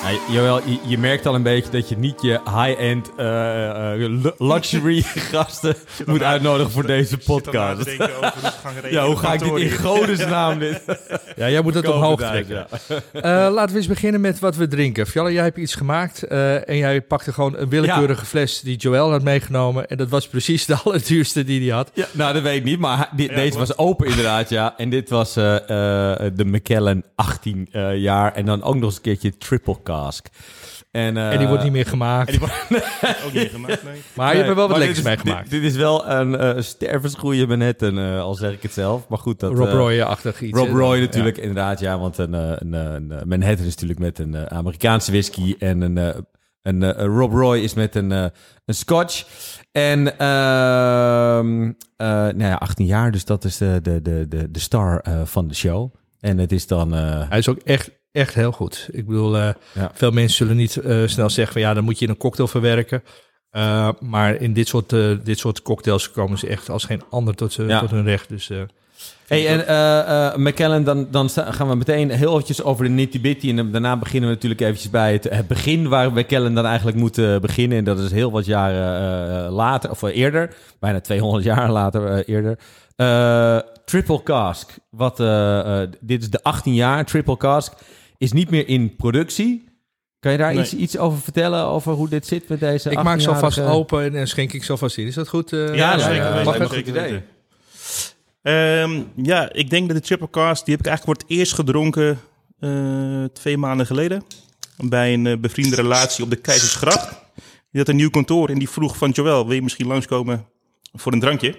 [0.05, 3.99] Ja, Joël, je, je merkt al een beetje dat je niet je high-end eh, eh,
[3.99, 5.75] lu- luxury gasten
[6.07, 7.91] moet uitnodigen voor deze podcast.
[8.91, 10.83] Ja, hoe ga ik dit in godesnaam dit
[11.37, 12.67] Ja, jij moet het omhoog trekken.
[13.13, 15.07] Eh, laten we eens beginnen met wat we drinken.
[15.07, 19.11] Fjalle, jij hebt iets gemaakt eh, en jij pakte gewoon een willekeurige fles die Joël
[19.11, 19.89] had meegenomen.
[19.89, 21.91] En dat was precies de allerduurste die hij had.
[21.95, 24.75] Ja, nou, dat weet ik niet, maar deze was open inderdaad, ja.
[24.77, 28.97] En dit was eh, eh, de McKellen 18 eh, jaar en dan ook nog eens
[28.97, 30.27] een keertje triple cask.
[30.91, 32.31] En, eh, en die wordt niet meer gemaakt.
[32.31, 32.85] en die wordt-
[33.27, 34.03] Ook niet gemaakt, nee.
[34.15, 35.51] maar je hebt er wel wat lekkers dit is- meegemaakt.
[35.51, 39.09] Dit, dit is wel een eh stervensgoeie Manhattan, eh al zeg ik het zelf.
[39.09, 39.53] Maar goed, dat...
[39.53, 40.59] Rob eh, Roy-achtig iets.
[40.59, 41.01] Rob eh, Roy ja.
[41.01, 41.99] natuurlijk, inderdaad, ja.
[41.99, 45.55] Want een, eh, een, eh, een, eh, Manhattan is natuurlijk met een eh, Amerikaanse whisky.
[45.59, 46.19] En een, eh,
[46.63, 48.25] een eh, Rob Roy is met een, eh,
[48.65, 49.25] een scotch.
[49.73, 54.59] En ehm, eh, nou ja, 18 jaar, dus dat is de, de, de, de, de
[54.61, 55.95] star eh, van de show.
[56.25, 56.95] En het is dan...
[56.95, 58.89] eh, Hij is ook echt, echt heel goed.
[58.93, 59.91] Ik bedoel, eh, Ja.
[59.95, 62.49] veel mensen zullen niet eh, snel zeggen van ja, dan moet je in een cocktail
[62.49, 63.03] verwerken.
[64.01, 64.89] Maar in dit soort,
[65.25, 67.81] dit soort cocktails komen ze echt als geen ander tot, Ja.
[67.81, 68.29] tot hun recht.
[68.29, 68.51] Dus
[69.27, 73.49] Hey, en eh McKellen, dan, dan gaan we meteen heel eventjes over de nitty-bitty.
[73.57, 77.17] En daarna beginnen we natuurlijk eventjes bij het, het begin waar McKellen dan eigenlijk moet
[77.41, 77.79] beginnen.
[77.79, 80.55] En dat is heel wat jaren later, of eerder.
[80.81, 82.59] Bijna 200 jaar later eerder.
[82.97, 84.71] Eh, triple Cask.
[84.91, 87.05] Wat, eh, eh, dit is de 18 jaar.
[87.05, 87.73] Triple Cask
[88.19, 89.65] is niet meer in productie.
[90.21, 90.63] Kan je daar Nee.
[90.63, 91.65] iets, iets over vertellen?
[91.65, 94.53] Over hoe dit zit met deze ik maak ze alvast 18-jarige- open en, en schenk
[94.53, 95.07] ik ze alvast in.
[95.07, 95.53] Is dat goed?
[95.53, 95.59] eh?
[95.61, 95.99] Ja, ja, ja,
[96.45, 96.93] zeker Goed idee.
[97.03, 97.25] weten.
[98.43, 101.55] Ehm, ja, ik denk dat de triple cast, die heb ik eigenlijk voor het eerst
[101.55, 102.19] gedronken
[102.61, 104.25] eh, twee maanden geleden.
[104.77, 107.09] Bij een bevriende relatie op de Keizersgracht.
[107.71, 110.47] Die had een nieuw kantoor en die vroeg van Joël, wil je misschien langskomen
[110.93, 111.55] voor een drankje?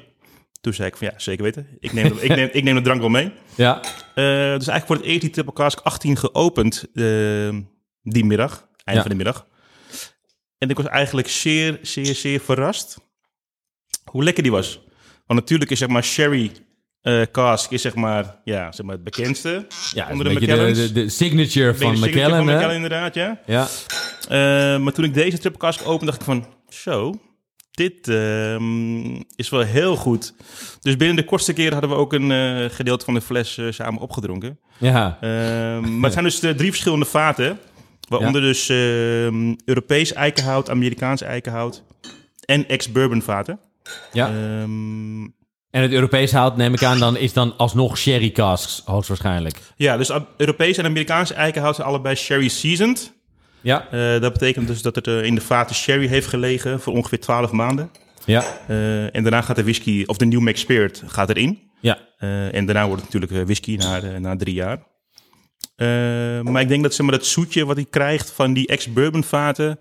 [0.65, 1.67] Toen zei ik van ja, zeker weten.
[1.79, 3.31] Ik neem, de- ik neem, ik neem de drank wel mee.
[3.55, 7.03] Ja, Eh, dus eigenlijk voor het eerst die Triple Cask 18 geopend eh,
[8.01, 9.01] die middag, eind Ja.
[9.01, 9.47] van de middag.
[10.57, 12.97] En ik was eigenlijk zeer, zeer, zeer verrast
[14.03, 14.79] hoe lekker die was.
[15.25, 16.51] Want natuurlijk is zeg maar sherry
[17.01, 19.67] eh cask is zeg maar, ja, zeg maar het bekendste.
[19.93, 22.45] Ja, onder de de, de, de signature van signature McKellen.
[22.45, 22.53] Van?
[22.55, 23.41] McKellen inderdaad, ja.
[23.45, 23.67] Ja.
[24.27, 27.19] Eh, maar toen ik deze triple cask opende, dacht ik van, zo,
[27.75, 30.33] dit ehm, is wel heel goed.
[30.81, 33.65] Dus binnen de kortste keren hadden we ook een eh, gedeelte van de fles eh,
[33.69, 34.59] samen opgedronken.
[34.77, 35.17] ja.
[35.21, 37.59] Ehm, maar het zijn dus de drie verschillende vaten.
[38.09, 41.83] Waaronder dus ehm, Europees eikenhout, Amerikaans eikenhout
[42.45, 43.59] en ex-bourbon vaten.
[44.11, 44.31] ja.
[45.75, 49.59] En het Europees hout, neem ik aan, dan is dan alsnog sherry casks, hoogstwaarschijnlijk.
[49.75, 53.13] ja, dus Europees en Amerikaans eikenhout zijn allebei sherry seasoned.
[53.65, 53.87] Ja.
[53.91, 57.19] Eh, dat betekent dus dat het eh, in de vaten sherry heeft gelegen voor ongeveer
[57.19, 57.89] 12 maanden.
[58.25, 58.43] Ja.
[58.67, 61.71] Eh, en daarna gaat de whisky, of de New Make Spirit, gaat erin.
[61.81, 61.99] Ja.
[62.51, 64.83] En daarna wordt het natuurlijk whisky na, na drie jaar.
[66.43, 69.79] Maar ik denk dat zeg maar, dat zoetje wat hij krijgt van die ex-bourbon vaten...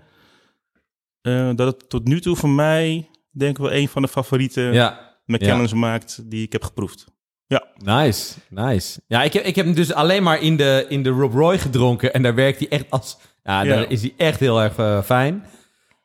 [1.57, 5.17] dat het tot nu toe voor mij, denk ik wel, een van de favoriete Ja.
[5.27, 7.07] McKellens maakt die ik heb geproefd.
[7.77, 9.01] Nice, nice.
[9.07, 11.59] Ja, ik heb, ik heb hem dus alleen maar in de, in de Rob Roy
[11.59, 12.13] gedronken.
[12.13, 13.19] En daar werkt hij echt als...
[13.45, 13.75] Ja, Ja.
[13.75, 15.45] daar is hij echt heel erg eh, fijn.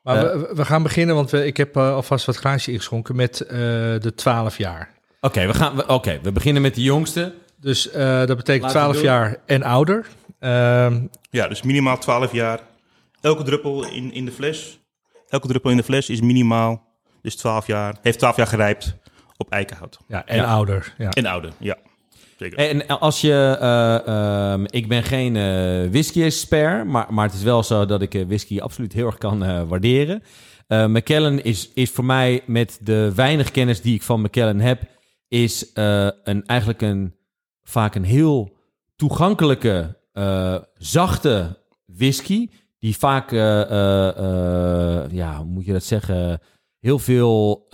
[0.02, 0.22] Maar Eh.
[0.40, 3.58] we, we gaan beginnen, want we, ik heb eh, alvast wat glaasje ingeschonken met eh,
[3.98, 4.90] de 12 jaar.
[5.20, 5.76] Oké, we gaan.
[5.76, 7.34] we- Oké, we beginnen met de jongste.
[7.60, 9.04] Dus eh, dat betekent Laten we 12 doen.
[9.04, 10.06] jaar en ouder.
[10.38, 11.00] Ehm,
[11.30, 12.60] Ja, dus minimaal 12 jaar.
[13.20, 14.80] Elke druppel in, in de fles.
[15.28, 16.82] Elke druppel in de fles is minimaal,
[17.22, 18.96] dus 12 jaar, heeft 12 jaar gerijpt
[19.36, 19.98] op eikenhout.
[20.08, 20.44] ja, en Ja.
[20.44, 20.94] ouder.
[20.98, 21.08] Ja.
[21.10, 21.76] En ouder, ja.
[22.48, 23.56] En als je.
[23.60, 28.14] eh, ehm, ik ben geen eh whisky-expert, maar, maar het is wel zo dat ik
[28.14, 30.22] eh, whisky absoluut heel erg kan waarderen.
[30.68, 34.82] McKellen is, is voor mij, met de weinig kennis die ik van McKellen heb,
[35.28, 37.14] is een, eigenlijk een,
[37.62, 38.56] vaak een heel
[38.96, 39.96] toegankelijke,
[40.74, 42.48] zachte whisky.
[42.78, 43.30] Die vaak,
[45.10, 46.40] ja, hoe moet je dat zeggen,
[46.80, 47.66] heel veel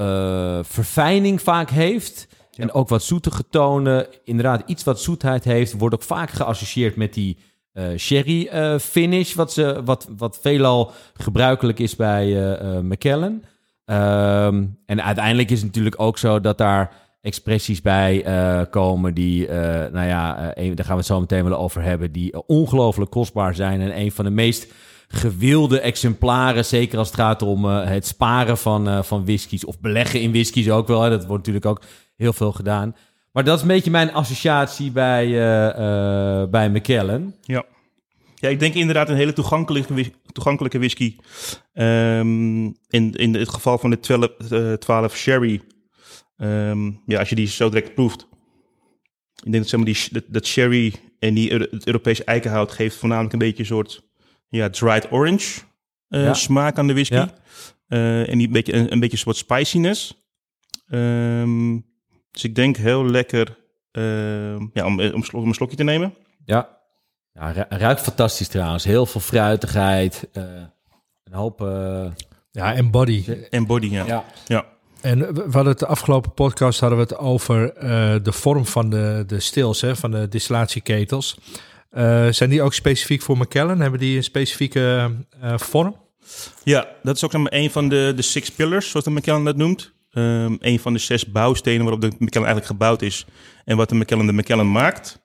[0.63, 2.29] verfijning vaak heeft.
[2.57, 4.07] En ook wat zoetige tonen.
[4.25, 5.79] Inderdaad, iets wat zoetheid heeft.
[5.79, 7.37] Wordt ook vaak geassocieerd met die
[7.73, 9.35] eh, sherry eh, finish.
[9.35, 13.43] Wat, ze, wat, wat veelal gebruikelijk is bij eh eh McKellen.
[13.85, 18.25] Ehm, en uiteindelijk is het natuurlijk ook zo dat daar expressies bij
[18.71, 19.49] komen die,
[19.93, 23.81] nou ja, daar gaan we het zo meteen wel over hebben, die ongelooflijk kostbaar zijn.
[23.81, 24.73] En een van de meest
[25.09, 30.21] gewilde exemplaren, zeker als het gaat om het sparen van, eh, van whiskies of beleggen
[30.21, 31.01] in whiskies ook wel.
[31.01, 31.83] Dat wordt natuurlijk ook
[32.17, 32.97] heel veel gedaan.
[33.33, 35.69] Maar dat is een beetje mijn associatie bij, eh,
[36.43, 37.35] eh, bij McKellen.
[37.43, 37.65] Ja.
[38.35, 41.17] ja, ik denk inderdaad een hele toegankelijke, toegankelijke whisky.
[41.73, 45.61] Ehm, in, in het geval van de 12, eh, 12 sherry,
[46.37, 48.29] ehm, ja, als je die zo direct proeft.
[49.45, 52.97] Ik denk dat, zeg maar, die, dat, dat sherry en die, het Europese eikenhout geeft
[52.97, 54.09] voornamelijk een beetje een soort
[54.49, 55.61] ja, dried orange
[56.09, 56.35] eh, Ja.
[56.35, 57.15] smaak aan de whisky.
[57.15, 57.35] Ja.
[57.87, 60.25] Eh, en die beetje, een, een beetje een soort spiciness.
[60.87, 61.79] Ehm,
[62.37, 63.57] dus ik denk heel lekker
[63.93, 66.15] ehm, ja, om, om, slok- om een slokje te nemen.
[66.45, 66.69] Ja.
[67.33, 68.85] ja ru- ruikt fantastisch trouwens.
[68.85, 70.29] Heel veel fruitigheid.
[70.33, 70.43] eh,
[71.25, 71.61] een hoop...
[71.63, 72.07] eh,
[72.51, 73.25] ja, en body.
[73.51, 74.07] En body, ja.
[74.07, 74.25] ja.
[74.47, 74.65] ja.
[75.01, 78.91] En we hadden het de afgelopen podcast hadden we het over eh, de vorm van
[78.91, 81.39] de, de stils, hè, van de distillatieketels.
[81.91, 83.81] Eh, zijn die ook specifiek voor McKellen?
[83.81, 85.97] Hebben die een specifieke eh, vorm?
[86.63, 89.93] Ja, dat is ook een van de, de six pillars, zoals de McKellen dat noemt.
[90.17, 93.27] Ehm een van de zes bouwstenen waarop de McKellen eigenlijk gebouwd is.
[93.65, 95.25] En wat de McKellen de McKellen maakt.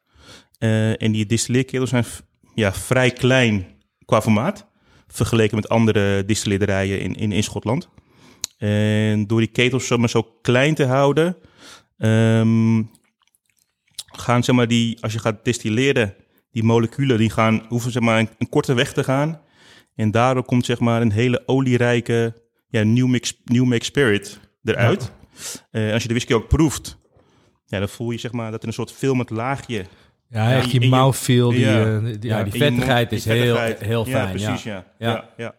[0.58, 2.06] Eh, en die distilleerketels zijn
[2.56, 3.68] ja, vrij klein
[4.06, 4.68] qua formaat.
[5.08, 7.90] Vergeleken met andere distilleerderijen in, in, in Schotland.
[8.58, 11.38] En door die ketels zeg maar, zo klein te houden...
[11.98, 12.84] ehm,
[14.06, 16.16] gaan zeg maar, die, als je gaat distilleren,
[16.52, 19.42] die moleculen die gaan, hoeven zeg maar, een, een korte weg te gaan.
[19.96, 22.34] En daardoor komt zeg maar een hele olierijke
[22.70, 25.12] ja, New, mix, new Make Spirit eruit.
[25.72, 26.98] Eh, als je de whisky ook proeft,
[27.66, 29.86] ja, dan voel je zeg maar dat er een soort filmend laagje...
[30.30, 31.50] Ja, echt die je- mouthfeel.
[31.50, 31.84] Die, Ja.
[31.86, 34.86] eh, die, Ja, die mond, vettigheid die is heel- heel fijn, Ja, precies, ja.
[35.00, 35.26] Ja.
[35.38, 35.54] ja.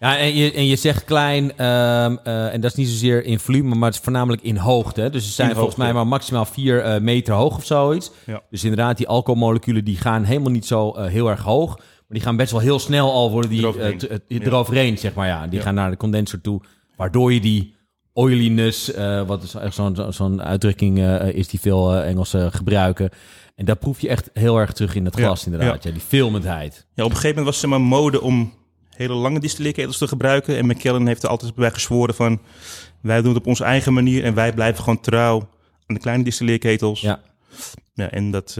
[0.00, 3.38] ja, en je, en je zegt klein, ehm, eh, en dat is niet zozeer in
[3.38, 5.10] volume, maar het is voornamelijk in hoogte.
[5.10, 8.10] Dus ze zijn volgens mij maar maximaal 4 meter hoog of zoiets.
[8.26, 8.42] Ja.
[8.50, 11.76] Dus inderdaad, die alcoholmoleculen die gaan helemaal niet zo heel erg hoog.
[11.76, 14.00] Maar die gaan best wel heel snel al worden die Eroverheen.
[14.28, 14.40] Ja.
[14.40, 15.26] eroverheen, zeg maar.
[15.26, 15.46] Ja.
[15.46, 16.60] Die gaan naar de condenser toe,
[16.96, 17.74] waardoor je die
[18.12, 23.10] oiliness, eh, wat is echt zo'n uitdrukking eh, is die veel eh, Engelsen gebruiken.
[23.54, 25.24] En dat proef je echt heel erg terug in het Ja.
[25.24, 25.82] glas, inderdaad.
[25.84, 25.90] Ja.
[25.90, 26.86] die filmendheid.
[26.94, 28.52] Ja, op een gegeven moment was het maar, mode om
[28.90, 30.56] hele lange distilleerketels te gebruiken.
[30.56, 32.40] En McKellen heeft er altijd bij gezworen van...
[33.00, 35.40] wij doen het op onze eigen manier en wij blijven gewoon trouw
[35.86, 37.00] aan de kleine distilleerketels.
[37.00, 37.20] Ja.
[37.94, 38.58] Ja, en dat,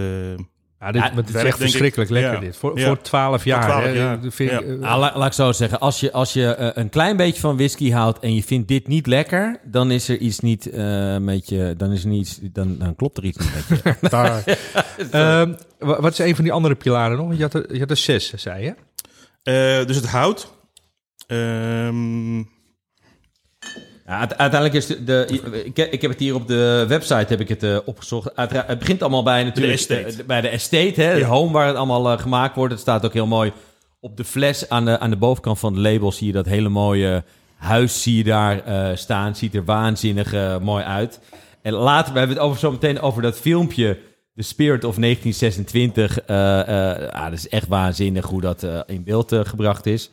[0.82, 2.40] Ja, dit, Ja, het is echt ik- verschrikkelijk lekker ja.
[2.40, 2.56] dit.
[2.56, 2.86] Voor, Ja.
[2.86, 3.62] voor 12 jaar.
[3.62, 3.90] 12 hè.
[3.90, 4.20] jaar.
[4.20, 5.80] Dat Vind ik, eh, la- laat ik zo zeggen.
[5.80, 8.86] Als je, als je eh, een klein beetje van whisky houdt en je vindt dit
[8.88, 11.74] niet lekker, dan is er iets niet eh, met je.
[11.76, 14.08] Dan, is er niet, dan, dan klopt er iets niet met je.
[14.08, 14.44] daar.
[15.10, 17.36] Ehm, wa- wat is een van die andere pilaren nog?
[17.36, 18.74] Je had er, je had er zes, zei je?
[19.42, 20.52] Eh, dus het hout.
[21.26, 22.38] Ehm,
[24.06, 27.48] Ja, uiteindelijk is de, de ik, ik heb het hier op de website heb ik
[27.48, 28.28] het eh, opgezocht.
[28.34, 30.00] Het begint allemaal bij natuurlijk estate.
[30.20, 31.26] eh, bij de estate, hè, de Ja.
[31.26, 32.72] home waar het allemaal eh, gemaakt wordt.
[32.72, 33.52] Het staat ook heel mooi
[34.00, 36.68] op de fles aan de, aan de bovenkant van het label zie je dat hele
[36.68, 37.24] mooie
[37.56, 38.62] huis zie je daar
[38.98, 39.36] staan.
[39.36, 41.20] Ziet er waanzinnig mooi uit.
[41.62, 43.98] En later, we hebben het over, zo meteen over dat filmpje
[44.36, 46.20] The Spirit of 1926.
[46.20, 46.60] eh
[47.00, 50.10] eh, ah, dat is echt waanzinnig hoe dat in beeld gebracht is.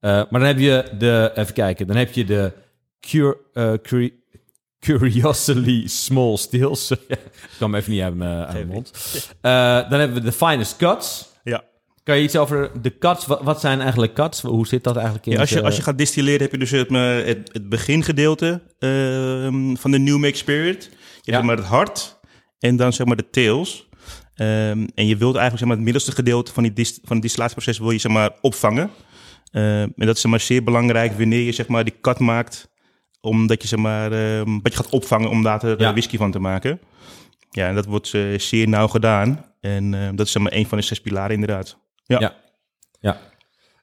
[0.00, 2.52] Maar dan heb je de, even kijken, dan heb je de
[3.00, 4.12] Eh, Curi-
[4.80, 6.90] Curiously Small Stills.
[7.08, 7.18] Ik
[7.56, 8.92] kwam even niet mijn, uit mijn mond.
[9.40, 9.52] Eh,
[9.90, 11.28] dan hebben we de Finest Cuts.
[11.44, 11.68] ja.
[12.02, 13.26] Kan je iets over de cuts?
[13.26, 14.40] Wat, wat zijn eigenlijk cuts?
[14.42, 15.32] Hoe zit dat eigenlijk in?
[15.32, 16.88] Ja, als, je, het, als je eh, gaat distilleren heb je dus het,
[17.26, 20.84] het, het begingedeelte ehm, van de New Make Spirit.
[20.92, 21.32] Je Ja.
[21.32, 22.18] hebt maar het hart
[22.58, 23.88] en dan zeg maar de tails.
[24.34, 27.22] Ehm, en je wilt eigenlijk zeg maar, het middelste gedeelte van, die dist, van het
[27.22, 28.90] distillatieproces wil je zeg maar, opvangen.
[29.50, 29.64] Ehm,
[29.96, 32.68] en dat is zeg maar, zeer belangrijk wanneer je zeg maar, die cut maakt.
[33.20, 35.92] Omdat je zeg maar, ehm, wat je gaat opvangen om daar de Ja.
[35.92, 36.80] whisky van te maken.
[37.50, 39.44] Ja, en dat wordt eh, zeer nauw gedaan.
[39.60, 41.76] En ehm, dat is zeg maar, een van de zes pilaren inderdaad.
[42.04, 42.18] Ja.
[42.20, 42.34] Ja.
[43.00, 43.18] Ja.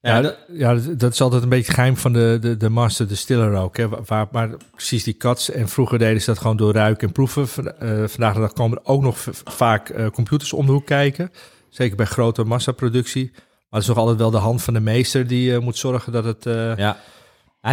[0.02, 2.69] Ja, Ja, dat, ja, dat- is altijd een beetje het geheim van de, de, de
[2.69, 3.78] master distiller ook.
[3.78, 5.52] Hè, waar, waar precies die cuts.
[5.52, 7.80] En vroeger deden ze dat gewoon door ruiken en proeven.
[7.80, 11.32] Eh, vandaag de dag komen er ook nog vaak eh, computers om de hoek kijken.
[11.69, 13.30] Zeker bij grote massaproductie.
[13.34, 16.12] Maar het is nog altijd wel de hand van de meester die eh, moet zorgen
[16.12, 16.45] dat het...
[16.45, 16.97] eh, Ja.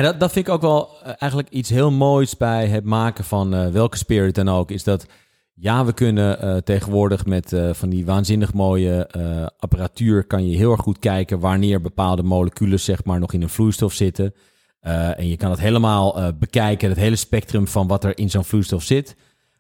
[0.03, 3.69] Dat, vind ik ook wel eh, eigenlijk iets heel moois bij het maken van eh,
[3.69, 4.71] welke spirit dan ook.
[4.71, 5.07] Is dat,
[5.55, 9.09] ja, we kunnen eh, tegenwoordig met van die waanzinnig mooie
[9.59, 10.25] apparatuur...
[10.27, 13.93] kan je heel erg goed kijken wanneer bepaalde moleculen zeg maar nog in een vloeistof
[13.93, 14.35] zitten.
[14.81, 18.83] En je kan het helemaal bekijken, het hele spectrum van wat er in zo'n vloeistof
[18.83, 19.17] zit.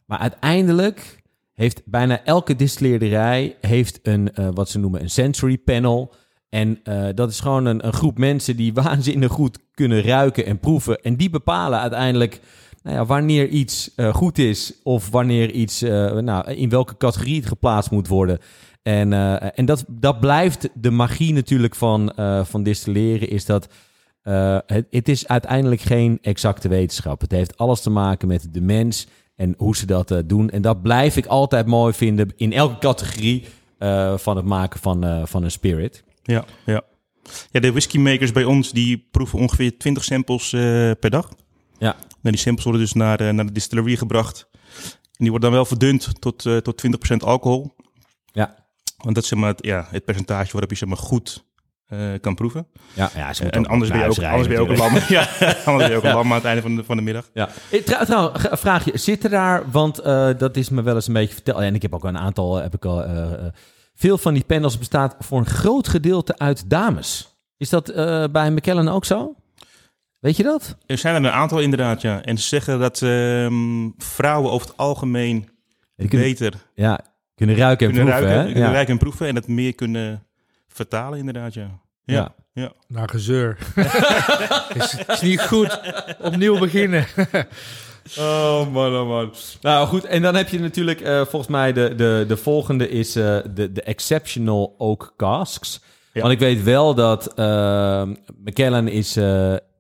[0.07, 6.13] Maar uiteindelijk heeft bijna elke distilleerderij heeft een, wat ze noemen een sensory panel...
[6.55, 10.59] En eh, dat is gewoon een, een groep mensen die waanzinnig goed kunnen ruiken en
[10.59, 11.03] proeven.
[11.03, 12.41] En die bepalen uiteindelijk
[12.83, 17.37] nou ja, wanneer iets eh, goed is of wanneer iets, eh, nou, in welke categorie
[17.37, 18.39] het geplaatst moet worden.
[18.83, 19.13] En,
[19.55, 22.13] en dat, dat blijft de magie natuurlijk van,
[22.45, 23.69] van distilleren, is dat
[24.67, 27.21] het, het is uiteindelijk geen exacte wetenschap.
[27.21, 30.51] Het heeft alles te maken met de mens en hoe ze dat doen.
[30.51, 33.45] En dat blijf ik altijd mooi vinden in elke categorie
[34.17, 36.05] van het maken van, van een spirit.
[36.25, 36.83] Ja, ja.
[37.51, 40.61] ja, de whiskymakers bij ons die proeven ongeveer 20 samples eh,
[41.01, 41.29] per dag.
[41.79, 41.93] Ja.
[41.93, 44.49] Nou, die samples worden dus naar, de- naar de distillery gebracht.
[45.03, 47.75] En die worden dan wel verdund tot, eh, tot 20% alcohol.
[48.33, 48.55] Ja.
[48.97, 51.45] Want dat is zeg maar, het, ja, het percentage waarop je zeg maar, goed
[51.87, 52.67] eh, kan proeven.
[52.93, 54.93] Ja, ja ze en anders ben, je ook, anders ben je ook een lam.
[55.09, 55.29] ja,
[55.65, 57.31] anders ben je ook een lam aan het einde van de, van de middag.
[57.35, 57.49] Ja.
[57.71, 58.99] Eh, Trouw, een vraagje.
[58.99, 61.59] Zit er daar, want eh, dat is me wel eens een beetje verteld.
[61.59, 63.53] En ik heb ook een aantal, heb ik al, eh, eh,
[63.95, 67.37] veel van die panels bestaat voor een groot gedeelte uit dames.
[67.57, 69.35] Is dat eh, bij McKellen ook zo?
[70.19, 70.77] Weet je dat?
[70.87, 72.23] Er zijn er een aantal inderdaad, ja.
[72.23, 75.49] En ze zeggen dat ehm, vrouwen over het algemeen
[75.97, 77.01] kunnen, beter ja,
[77.35, 78.53] kunnen ruiken en kunnen proeven, ruiken, hè?
[78.53, 78.75] kunnen Ja.
[78.75, 79.27] ruiken en proeven.
[79.27, 80.27] En dat meer kunnen
[80.69, 81.71] vertalen inderdaad, ja.
[82.05, 82.35] Ja.
[82.53, 82.73] ja.
[82.89, 83.59] Naar gezeur.
[84.75, 85.81] is, is niet goed.
[86.21, 87.07] Opnieuw beginnen.
[88.19, 89.33] Oh man, oh man.
[89.61, 93.17] Nou goed, en dan heb je natuurlijk eh, volgens mij de, de, de volgende is
[93.17, 95.81] eh, de, de Exceptional Oak Casks.
[96.13, 96.21] Ja.
[96.21, 98.03] Want ik weet wel dat eh,
[98.45, 99.17] McKellen is,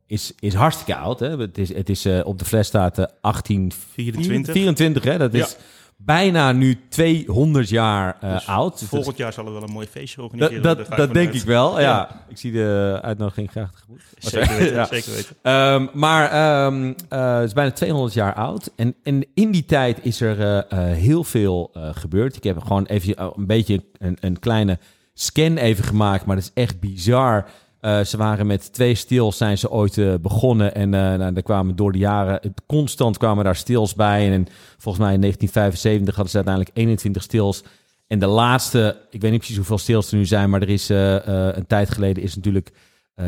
[0.06, 1.20] is, is hartstikke oud.
[1.20, 1.36] Hè?
[1.36, 4.52] Het is, het is, op de fles staat eh 1824.
[4.54, 5.04] 24.
[5.04, 5.18] hè?
[5.18, 5.56] Dat is Ja.
[5.96, 8.78] Bijna nu 200 jaar eh, Dus oud.
[8.78, 10.62] Dus Volgend jaar zal er wel een mooi feestje dat, organiseren.
[10.62, 11.80] dat, ga dat denk ik wel, ja.
[11.80, 12.24] Ja.
[12.28, 14.00] Ik zie de uitnodiging graag tegemoet.
[14.18, 14.84] Zeker weten, Ja.
[14.84, 15.36] zeker weten.
[15.42, 18.70] Ehm, maar ehm, eh, het is bijna 200 jaar oud.
[18.76, 22.36] En, en in die tijd is er eh, heel veel gebeurd.
[22.36, 24.78] Ik heb gewoon even een beetje een, een kleine
[25.14, 26.26] scan even gemaakt.
[26.26, 27.46] Maar dat is echt bizar.
[27.84, 30.74] Eh, ze waren met twee stils zijn ze ooit eh, begonnen.
[30.74, 34.32] En eh nou, er kwamen door de jaren constant kwamen daar stils bij.
[34.32, 34.46] En
[34.78, 37.64] volgens mij in 1975 hadden ze uiteindelijk 21 stils.
[38.06, 40.88] En de laatste, ik weet niet precies hoeveel stils er nu zijn, maar er is
[40.88, 42.72] een tijd geleden is natuurlijk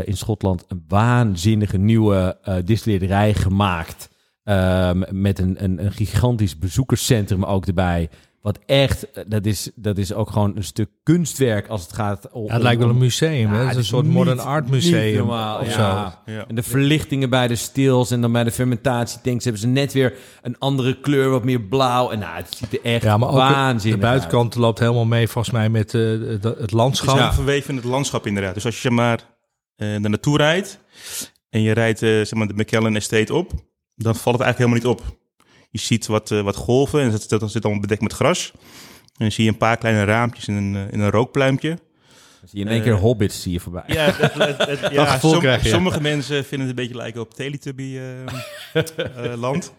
[0.05, 4.09] in Schotland een waanzinnige nieuwe distilleerderij gemaakt.
[4.45, 8.11] Ehm, met een, een, een gigantisch bezoekerscentrum ook erbij.
[8.47, 12.29] Wat echt, eh, dat is, dat is ook gewoon een stuk kunstwerk als het gaat
[12.33, 12.47] om...
[12.47, 13.49] Ja, het lijkt wel een museum.
[13.51, 13.57] hè?
[13.57, 15.73] Ja, Het is een soort niet- modern art museum normaal, of ja.
[16.27, 16.33] zo.
[16.33, 16.47] Ja.
[16.49, 20.15] En de verlichtingen bij de stils en dan bij de fermentatietanks hebben ze net weer
[20.43, 22.11] een andere kleur, wat meer blauw.
[22.11, 25.29] En nou, het ziet er echt Ja, maar ook waanzinnig de buitenkant loopt helemaal mee
[25.29, 27.15] volgens mij met eh, het Het landschap.
[27.15, 27.33] is ja.
[27.35, 28.55] verweven in het landschap inderdaad.
[28.55, 29.19] Dus als je maar
[29.77, 30.79] eh daar naartoe rijdt
[31.51, 33.51] en je rijdt zeg maar de McKellen Estate op,
[33.95, 35.25] dan valt het eigenlijk helemaal niet op.
[35.81, 38.53] Je ziet wat, eh, wat golven en dat, dat zit allemaal bedekt met gras.
[38.55, 38.61] En
[39.25, 41.69] dan zie je een paar kleine raampjes in een, eh, in een rookpluimpje.
[41.71, 41.81] uit.
[42.45, 43.83] Zie je in één keer hobbits zie je voorbij.
[43.87, 45.69] Ja, het- ja gevoel som- krijg je.
[45.69, 48.23] sommige mensen vinden het een beetje lijken op Teletubby eh,
[49.33, 49.73] eh, land.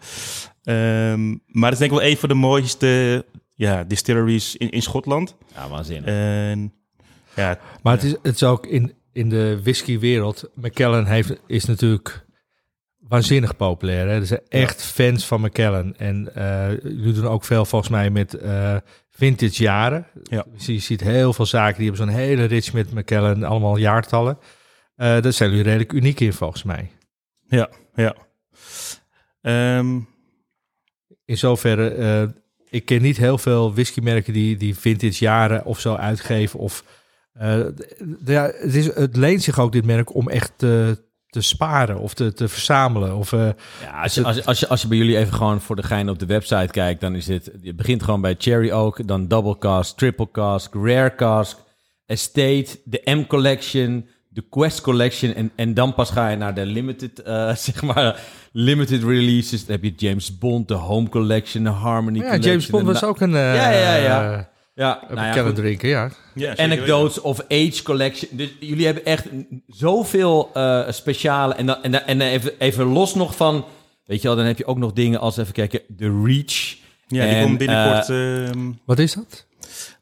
[0.64, 3.26] Ehm, maar het is denk ik wel een van de mooiste
[3.56, 5.36] ja, distilleries in, in Schotland.
[5.56, 6.06] Ja, waanzinnig.
[6.10, 6.74] En
[7.36, 10.50] ja, Maar het is, het is ook in, in de whiskywereld.
[10.56, 12.26] McKellen heeft, is natuurlijk
[13.08, 14.08] waanzinnig populair.
[14.08, 14.14] Hè?
[14.20, 15.94] Er zijn echt fans van McKellen.
[15.98, 18.76] En eh jullie doen ook veel volgens mij met eh,
[19.10, 20.08] vintage jaren.
[20.24, 20.46] Ja.
[20.54, 23.44] Dus je ziet heel veel zaken die hebben zo'n hele rits met McKellen.
[23.44, 24.38] Allemaal jaartallen.
[24.96, 26.92] Eh daar zijn jullie redelijk uniek in volgens mij.
[27.48, 28.16] ja, ja.
[29.42, 30.00] Ehm,
[31.26, 32.34] In zoverre,
[32.70, 36.60] ik ken niet heel veel whiskymerken die, die vintage jaren of zo uitgeven.
[36.60, 36.84] Of,
[38.26, 42.14] ja, het, is, het leent zich ook, dit merk, om echt te, te sparen of
[42.14, 43.16] te, te verzamelen.
[43.16, 43.50] Of, eh,
[43.82, 45.84] Ja, als je, als, je, als, je, als je bij jullie even gewoon voor de
[45.84, 47.52] gein op de website kijkt, dan is dit...
[47.62, 51.58] Je begint gewoon bij Cherry Oak, dan Double Cask, Triple Cask, Rare Cask,
[52.06, 56.66] Estate, de M Collection, de Quest Collection en, en dan pas ga je naar de
[56.66, 58.22] limited, eh, zeg maar,
[58.52, 59.66] limited releases.
[59.66, 62.52] Dan heb je James Bond, de Home Collection, de Harmony ja, Collection.
[62.52, 64.50] James Bond was ook een uh, Ja, ja, ja.
[64.78, 65.60] Ja, een nou ja, McKellen goed.
[65.60, 66.12] drinken, ja.
[66.56, 68.30] Anecdotes of Age Collection.
[68.38, 69.26] Dus jullie hebben echt
[69.68, 71.54] zoveel eh, speciale.
[71.54, 73.66] En, dan, en, dan- en even, even los nog van.
[74.06, 75.82] Weet je wel, dan heb je ook nog dingen als even kijken.
[75.88, 76.76] De Reach.
[77.08, 78.10] Ja, die komt binnenkort.
[78.10, 79.46] ehm, Wat is dat?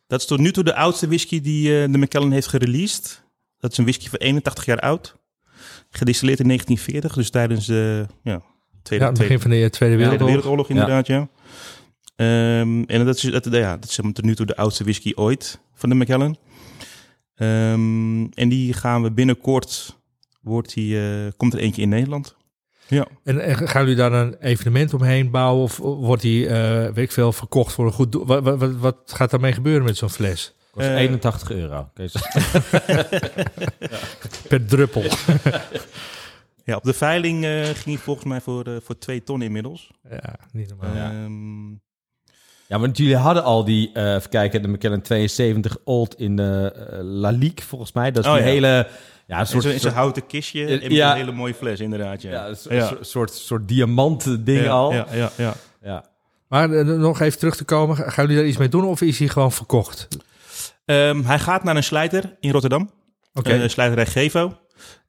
[0.07, 3.23] dat is tot nu toe de oudste whisky die eh, de McKellen heeft gereleased.
[3.59, 5.15] Dat is een whisky van 81 jaar oud.
[5.89, 8.41] Gedistilleerd in 1940, dus tijdens de ja,
[8.83, 10.27] Tweede, Ja, het begin van de Tweede Tweede Wereldoorlog.
[10.35, 11.27] Wereldoorlog, inderdaad, ja.
[12.15, 15.59] Ehm, en dat is, dat, ja, dat is tot nu toe de oudste whisky ooit
[15.73, 16.37] van de Macallan.
[17.35, 19.99] Ehm, en die gaan we binnenkort,
[20.41, 22.35] wordt die, eh, komt er eentje in Nederland.
[22.87, 23.07] Ja.
[23.23, 25.63] En, en gaan jullie daar een evenement omheen bouwen?
[25.63, 28.25] Of wordt die, eh weet ik veel, verkocht voor een goed doel?
[28.25, 30.53] Wat, wat, wat, gaat daarmee gebeuren met zo'n fles?
[30.71, 31.89] Kost Eh, 81 euro.
[34.49, 35.03] Per druppel.
[36.63, 39.91] ja, op de veiling eh, ging die volgens mij voor, eh, voor twee ton inmiddels.
[40.09, 40.95] ja, niet normaal.
[40.95, 41.27] Ja.
[42.67, 46.73] Ja, want jullie hadden al die, eh even kijken, de McKellen 72 Old in de
[46.89, 48.11] eh, La Ligue, volgens mij.
[48.11, 48.47] Dat is Oh, een ja.
[48.49, 48.67] hele,
[49.27, 51.11] ja, een in soort, in zo'n houten kistje en met Ja.
[51.11, 52.21] een hele mooie fles, inderdaad.
[52.21, 52.87] Ja, ja, een soort, Ja.
[52.87, 54.93] soort, soort, soort diamant ding ja, al.
[54.93, 55.53] Ja, ja, ja.
[55.83, 56.05] Ja.
[56.47, 57.95] Maar eh, nog even terug te komen.
[57.97, 60.07] Gaan jullie daar iets mee doen of is hij gewoon verkocht?
[60.85, 62.89] Ehm, hij gaat naar een slijter in Rotterdam.
[63.33, 63.49] Oké.
[63.53, 64.57] Eh, slijterij Gevo.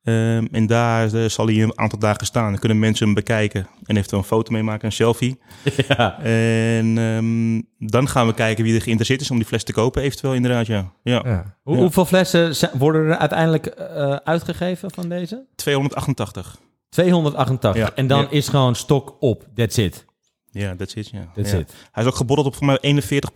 [0.03, 2.51] Ehm, en daar eh, zal hij een aantal dagen staan.
[2.51, 5.39] Dan kunnen mensen hem bekijken en eventueel een foto meemaken, een selfie.
[5.89, 6.19] ja.
[6.21, 10.03] En ehm, dan gaan we kijken wie er geïnteresseerd is om die fles te kopen,
[10.03, 10.93] eventueel inderdaad, ja.
[11.03, 11.23] ja.
[11.25, 11.57] ja.
[11.63, 11.81] Hoe- Ja.
[11.81, 15.47] Hoeveel flessen worden er uiteindelijk eh, uitgegeven van deze?
[15.55, 16.59] 288.
[16.89, 17.83] 288.
[17.83, 18.31] Ja, en dan ja.
[18.31, 19.47] is gewoon stok op.
[19.55, 20.05] That's it.
[20.51, 21.31] Ja, that's it, ja.
[21.35, 21.59] That's Ja.
[21.59, 21.73] it.
[21.93, 23.33] Hij is ook gebotteld op voor mij 41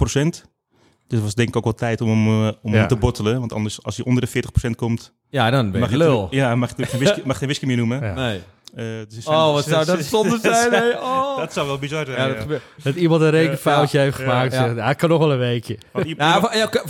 [1.11, 2.79] Dus het was denk ik ook wel tijd om hem, eh, om Ja.
[2.79, 3.39] hem te bottelen.
[3.39, 6.21] Want anders, als hij onder de 40% komt, Ja, dan ben mag je je, lul.
[6.21, 8.03] natuurlijk- ja, mag je geen whisky, mag geen whisky meer noemen.
[8.05, 8.15] Ja.
[8.15, 8.41] Nee.
[8.75, 10.73] Eh, dus zijn- Oh, wat zou dat zonde zijn?
[10.73, 10.91] hè?
[10.91, 11.37] Oh.
[11.39, 12.19] Dat zou wel bizar zijn.
[12.19, 12.63] Ja, dat gebeurt.
[12.83, 14.53] Dat iemand een rekenfoutje heeft ja, gemaakt.
[14.53, 14.67] ja.
[14.69, 15.79] zegt, "Ah, kan nog wel een weekje.
[16.17, 16.41] Nou,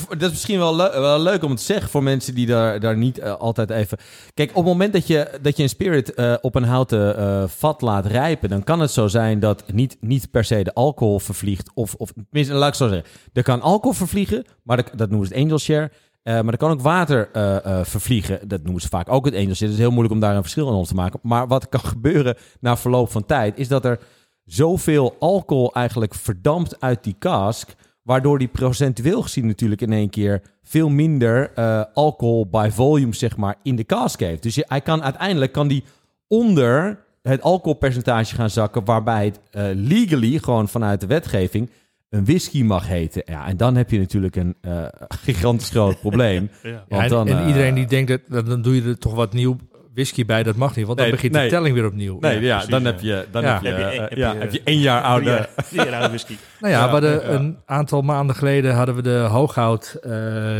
[0.08, 3.18] dat is misschien wel, wel leuk om te zeggen voor mensen die daar, daar niet
[3.18, 3.98] eh, altijd even...
[4.34, 7.44] Kijk, op het moment dat je, dat je een spirit eh, op een houten eh,
[7.46, 8.48] vat laat rijpen...
[8.48, 11.70] dan kan het zo zijn dat niet, niet per se de alcohol vervliegt.
[11.74, 13.10] Of, of tenminste, laat ik het zo zeggen.
[13.32, 15.90] Er kan alcohol vervliegen, maar dat, dat noemen ze het angel share...
[16.22, 18.48] Eh, maar er kan ook water eh, eh, vervliegen.
[18.48, 19.48] Dat noemen ze vaak ook het share.
[19.48, 21.20] Het is heel moeilijk om daar een verschil in te maken.
[21.22, 23.58] Maar wat kan gebeuren na verloop van tijd...
[23.58, 23.98] is dat er
[24.44, 27.74] zoveel alcohol eigenlijk verdampt uit die cask...
[28.02, 30.42] waardoor die procentueel gezien natuurlijk in één keer...
[30.62, 31.54] veel minder
[31.94, 34.42] alcohol by volume, zeg maar, in de cask heeft.
[34.42, 35.84] Dus hij kan uiteindelijk kan die
[36.28, 38.84] onder het alcoholpercentage gaan zakken...
[38.84, 39.40] waarbij het
[39.76, 41.70] legally, gewoon vanuit de wetgeving...
[42.10, 43.22] een whisky mag heten.
[43.24, 46.50] Ja, en dan heb je natuurlijk een eh, gigantisch groot probleem.
[46.62, 46.68] Ja.
[46.70, 48.98] Ja, Want en, dan, en eh, iedereen die denkt, dat, dat- dan doe je er
[48.98, 49.56] toch wat nieuw
[49.94, 50.84] whisky bij, dat mag niet.
[50.86, 51.44] Want dan Nee, begint nee.
[51.48, 52.16] de telling weer opnieuw.
[52.20, 52.86] Nee, ja, precies, dan ja.
[52.86, 53.52] heb je, dan Ja.
[53.52, 55.48] heb je, Heb je- eh, heb je- heb je één jaar oude.
[55.70, 56.36] Jaar whisky.
[56.60, 57.28] Nou ja, Ja, we hadden ja.
[57.28, 60.12] een aantal maanden geleden hadden we de hooghout eh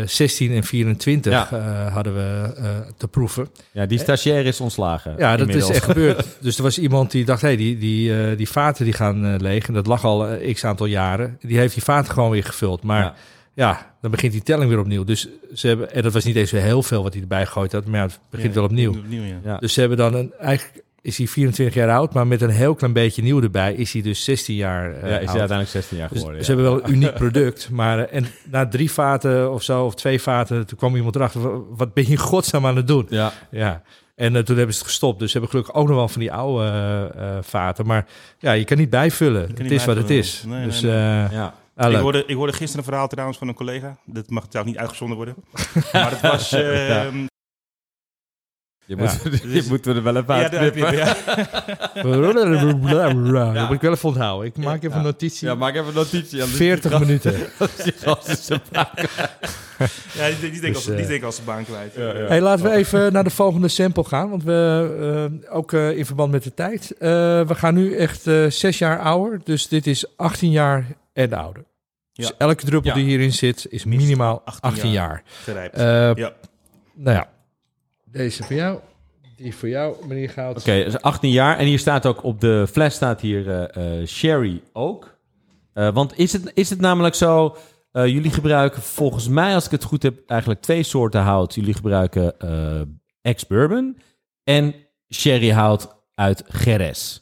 [0.05, 1.49] 16 en 24 Ja.
[1.53, 2.65] eh, hadden we eh,
[2.97, 3.49] te proeven.
[3.73, 5.15] Ja, die stagiair is ontslagen.
[5.19, 5.71] Ja, dat inmiddels.
[5.71, 6.27] is echt gebeurd.
[6.41, 9.25] Dus er was iemand die dacht, hé, hey, die, die, eh, die vaten die gaan
[9.27, 9.69] eh, leeg.
[9.69, 11.37] En dat lag al eh, x aantal jaren.
[11.41, 12.83] Die heeft die vaten gewoon weer gevuld.
[12.83, 13.15] Maar
[13.61, 13.95] Ja.
[14.01, 15.05] dan begint die telling weer opnieuw.
[15.05, 17.73] Dus ze hebben, en dat was niet eens weer heel veel wat hij erbij gegooid
[17.73, 17.85] had.
[17.87, 18.91] Maar ja, het begint wel opnieuw.
[18.91, 19.35] Opnieuw, ja.
[19.45, 19.57] Ja.
[19.59, 22.75] Dus ze hebben dan een, eigenlijk is hij 24 jaar oud, maar met een heel
[22.75, 25.29] klein beetje nieuw erbij is hij dus 16 jaar eh, ja, is hij oud.
[25.29, 26.45] uiteindelijk 16 jaar Dus geworden.
[26.45, 26.59] ze ja.
[26.59, 27.71] hebben wel een uniek product.
[27.71, 31.41] Maar eh, en na drie vaten of zo, of twee vaten, toen kwam iemand erachter.
[31.43, 33.07] "Wa- Wat ben je in godsnaam aan het doen?
[33.11, 33.83] Ja, Ja.
[34.17, 35.19] En eh, toen hebben ze het gestopt.
[35.19, 37.03] Dus ze hebben gelukkig ook nog wel van die oude eh,
[37.37, 37.87] eh, vaten.
[37.87, 38.07] Maar
[38.39, 39.49] ja, je kan niet bijvullen.
[39.55, 40.45] het is wat het is.
[40.47, 40.93] Nee, dus nee.
[40.93, 41.55] eh, ja.
[41.77, 43.97] Ah, ik, hoorde, ik hoorde gisteren een verhaal trouwens van een collega.
[44.05, 45.35] Dat mag trouwens niet uitgezonden worden.
[45.93, 46.53] maar het was...
[46.53, 47.27] ehm,
[48.87, 49.21] Je, moet,
[49.55, 50.87] je moet er wel even ja, uitknippen.
[50.87, 51.17] het, ja.
[53.55, 54.47] Dat moet ik wel even onthouden.
[54.49, 55.49] Ik maak even een notitie.
[55.49, 56.41] Ja, maak even een notitie.
[56.43, 57.35] anders- 40 minuten.
[60.15, 61.95] Ja, die, die, denk Dus, als, die denk als de baan kwijt.
[61.95, 62.27] Ja, ja.
[62.27, 64.31] Hey, laten we even naar de volgende sample gaan.
[64.31, 66.91] Want we, eh, ook eh, in verband met de tijd.
[66.99, 67.09] eh,
[67.47, 69.41] we gaan nu echt zes jaar ouder.
[69.45, 70.87] Dus dit is 18 jaar
[71.21, 71.65] en ouder.
[72.13, 72.97] Dus elke druppel Ja.
[72.97, 75.23] die hierin zit is minimaal 18, 18 jaar.
[75.47, 75.71] jaar.
[75.71, 76.33] Eh, Ja.
[76.95, 77.29] Nou ja,
[78.05, 78.79] deze voor jou.
[79.37, 80.59] Die voor jou, meneer Goud.
[80.59, 81.59] Oké, dus 18 jaar.
[81.59, 85.19] En hier staat ook op de fles staat hier eh, eh, Sherry ook.
[85.73, 87.57] Eh, want is het, is het namelijk zo...
[87.93, 91.55] eh, jullie gebruiken volgens mij, als ik het goed heb, eigenlijk twee soorten hout.
[91.55, 92.81] Jullie gebruiken eh
[93.23, 93.99] ex-bourbon
[94.45, 94.75] en
[95.15, 97.21] sherryhout uit Jerez.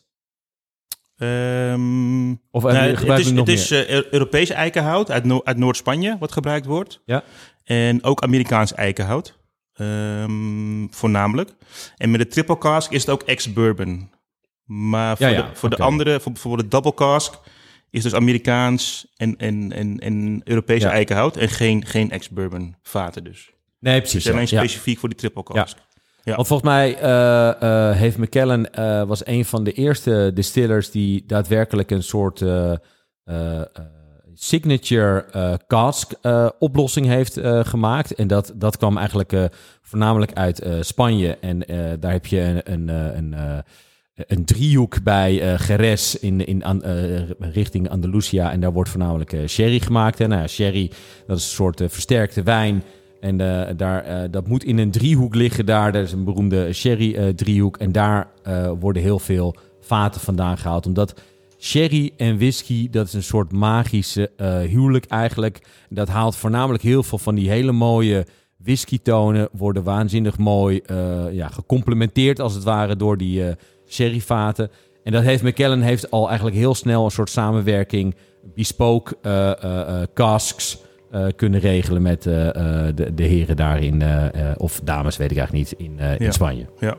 [1.19, 6.16] Ehm, Of nou, het is, het is eh, Eu- Europees eikenhout uit, No- uit Noord-Spanje
[6.19, 7.01] wat gebruikt wordt.
[7.05, 7.23] Ja.
[7.64, 9.37] En ook Amerikaans eikenhout.
[9.75, 11.51] ehm, voornamelijk.
[11.97, 14.11] En met de triple cask is het ook ex-bourbon.
[14.64, 17.35] Maar voor, Ja, ja, de, voor de andere, voor bijvoorbeeld de double cask,
[17.91, 20.91] is dus Amerikaans en, en, en, en Europees Ja.
[20.91, 21.37] eikenhout.
[21.37, 23.51] En geen, geen ex-bourbon vaten dus.
[23.81, 24.25] Nee, precies.
[24.27, 24.59] is alleen ja.
[24.59, 25.77] specifiek voor die triple cask.
[26.23, 26.35] Ja.
[26.35, 31.91] Want volgens mij eh, heeft McKellen eh, was een van de eerste distillers die daadwerkelijk
[31.91, 32.45] een soort
[34.35, 35.25] signature
[35.66, 36.12] cask
[36.59, 38.14] oplossing heeft gemaakt.
[38.14, 39.51] En dat, dat kwam eigenlijk
[39.83, 41.39] voornamelijk uit Spanje.
[41.41, 41.59] En
[42.01, 43.64] daar heb je een, een, een,
[44.14, 46.83] een driehoek bij eh Jerez in, in,
[47.39, 48.53] richting Andalusia.
[48.53, 50.21] En daar wordt voornamelijk sherry gemaakt.
[50.21, 50.89] En nou, sherry,
[51.27, 52.83] dat is een soort versterkte wijn.
[53.21, 55.93] En eh, daar, eh, dat moet in een driehoek liggen daar.
[55.93, 57.77] Dat is een beroemde sherry-driehoek.
[57.77, 60.87] en daar eh, worden heel veel vaten vandaan gehaald.
[60.87, 61.21] Omdat
[61.59, 65.61] sherry en whisky, dat is een soort magische eh, huwelijk eigenlijk.
[65.89, 69.49] Dat haalt voornamelijk heel veel van die hele mooie whiskytonen.
[69.53, 73.55] Worden waanzinnig mooi eh, ja, gecomplementeerd als het ware door die eh
[73.89, 74.71] sherryvaten.
[75.05, 78.14] En dat heeft McKellen heeft al eigenlijk heel snel een soort samenwerking,
[78.55, 80.79] bespoke eh, eh, eh, casks
[81.11, 85.37] eh, kunnen regelen met eh, eh, de, de heren daarin, eh, of dames, weet ik
[85.37, 86.33] eigenlijk niet, in, in.
[86.33, 86.67] Spanje.
[86.79, 86.97] Ja.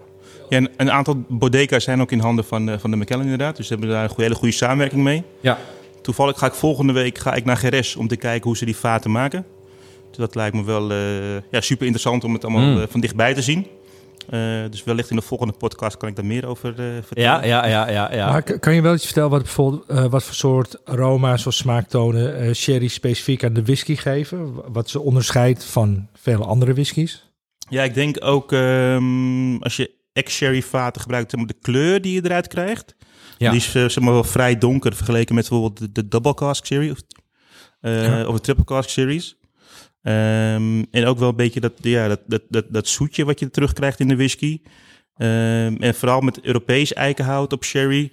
[0.50, 3.56] Ja, en een aantal bodeca's zijn ook in handen van, van de McKellen inderdaad.
[3.56, 5.24] Dus ze hebben daar een goede, hele goede samenwerking mee.
[5.40, 5.58] Ja.
[6.02, 8.76] Toevallig ga ik volgende week ga ik naar Geres om te kijken hoe ze die
[8.76, 9.46] vaten maken.
[10.10, 10.94] Dus dat lijkt me wel
[11.52, 12.82] ja, super interessant om het allemaal Mm.
[12.82, 13.66] eh, van dichtbij te zien.
[14.30, 17.24] Eh, dus wellicht in de volgende podcast kan ik daar meer over eh, vertellen.
[17.32, 18.14] Ja, ja, ja, ja.
[18.14, 18.32] ja.
[18.32, 22.38] Maar kan je wel iets vertellen wat, bijvoorbeeld, eh, wat voor soort aroma's of smaaktonen
[22.38, 24.72] eh, sherry specifiek aan de whisky geven?
[24.72, 27.28] Wat ze onderscheidt van vele andere whiskies?
[27.70, 32.48] Ja, ik denk ook ehm, als je ex-sherry vaten gebruikt, de kleur die je eruit
[32.48, 32.96] krijgt.
[33.38, 33.52] Ja.
[33.52, 36.92] Die is zeg maar, wel vrij donker vergeleken met bijvoorbeeld de, de double cask series
[36.92, 37.00] of,
[37.82, 38.26] eh, Ja.
[38.26, 39.38] of de triple cask series.
[40.02, 43.50] Ehm, en ook wel een beetje dat, ja, dat, dat, dat, dat zoetje wat je
[43.50, 44.62] terugkrijgt in de whisky.
[45.16, 48.12] Ehm, en vooral met Europees eikenhout op sherry.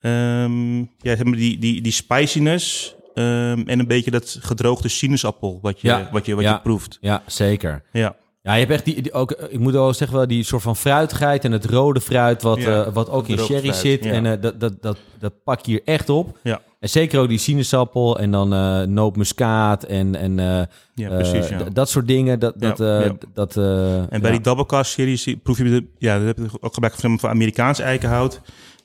[0.00, 5.80] Ehm, ja, zeg maar die, die, die spiciness en een beetje dat gedroogde sinaasappel wat
[5.80, 6.08] je, Ja.
[6.12, 6.52] wat je, wat Ja.
[6.52, 6.98] je proeft.
[7.00, 7.82] ja, zeker.
[7.92, 8.16] Ja.
[8.42, 10.76] Ja, je hebt echt die, die ook, ik moet wel zeggen, wel die soort van
[10.76, 14.04] fruitigheid en het rode fruit, wat, Ja, eh, wat ook in sherry fruit, zit.
[14.04, 14.10] ja.
[14.12, 16.38] En eh, dat, dat, dat, dat pak je hier echt op.
[16.42, 16.60] Ja.
[16.80, 20.62] En zeker ook die sinaasappel en dan eh nootmuskaat en, en eh,
[20.94, 21.48] Ja, eh, precies.
[21.48, 21.58] Ja.
[21.64, 22.38] d- dat soort dingen.
[22.38, 23.16] Dat, dat, Ja, eh, ja.
[23.34, 24.30] dat, eh, En bij ja.
[24.30, 27.18] die double cast series zie- proef je de, ja, dat heb je ook gebruikt van,
[27.18, 28.40] van Amerikaans eikenhout.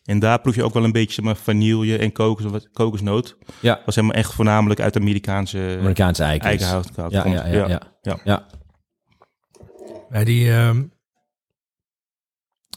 [0.06, 3.38] En daar proef je ook wel een beetje zeg maar, vanille en kokos, wat- kokosnoot.
[3.60, 3.82] Ja.
[3.86, 6.50] Was helemaal echt voornamelijk uit Amerikaanse Amerikaanse eikens.
[6.50, 7.12] eikenhout.
[7.12, 7.36] Ja, komt.
[7.36, 7.82] ja, ja, ja.
[8.02, 8.18] Ja.
[8.24, 8.46] ja.
[10.12, 10.84] Ja, die, ehm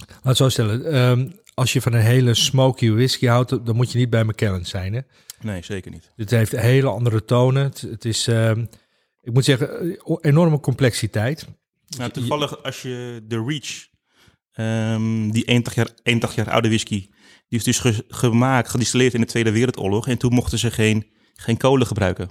[0.09, 0.85] laat het zo stellen.
[0.93, 4.65] ehm, als je van een hele smoky whisky houdt, dan moet je niet bij McKellen
[4.67, 4.93] zijn.
[4.93, 5.01] Hè?
[5.41, 6.11] Nee, zeker niet.
[6.17, 7.63] Dit heeft hele andere tonen.
[7.63, 8.65] Het, het is, ehm,
[9.23, 11.47] ik moet zeggen, eh, enorme complexiteit.
[11.97, 13.87] Nou, toevallig als je de Reach
[14.53, 17.09] Ehm, die 81 jaar, 81 jaar oude whisky,
[17.49, 20.09] die is dus ge- gemaakt, gedistilleerd in de Tweede Wereldoorlog.
[20.09, 22.31] En toen mochten ze geen, geen kolen gebruiken.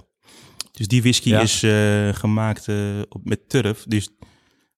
[0.72, 1.40] Dus die whisky Ja.
[1.40, 3.84] is eh, gemaakt eh, met turf.
[3.88, 4.08] Dus,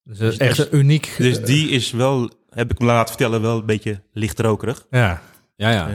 [0.04, 1.14] Dus is echt uniek...
[1.18, 4.86] dus die is wel, heb ik me laten vertellen, wel een beetje lichtrokerig.
[4.90, 5.22] Ja,
[5.56, 5.88] Ja, ja.
[5.88, 5.94] Eh,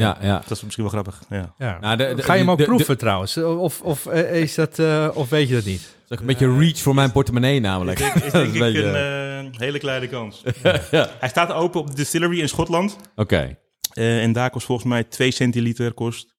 [0.00, 0.38] ja, ja.
[0.38, 1.20] Dat is misschien wel grappig.
[1.30, 1.54] Ja.
[1.58, 1.78] ja.
[1.80, 3.36] Nou, de- de- Ga je hem ook de- de- proeven trouwens?
[3.36, 5.94] Of, of, eh, is dat, eh, of weet je dat niet?
[6.08, 7.98] Dat is een beetje reach voor mijn portemonnee namelijk.
[7.98, 10.42] Ik denk, is denk Dat ik is een een beetje- hele kleine kans.
[11.20, 12.96] Hij staat open op de distillery in Schotland.
[13.16, 13.56] Oké.
[13.92, 16.34] Eh, en daar kost volgens mij 2 centiliter kost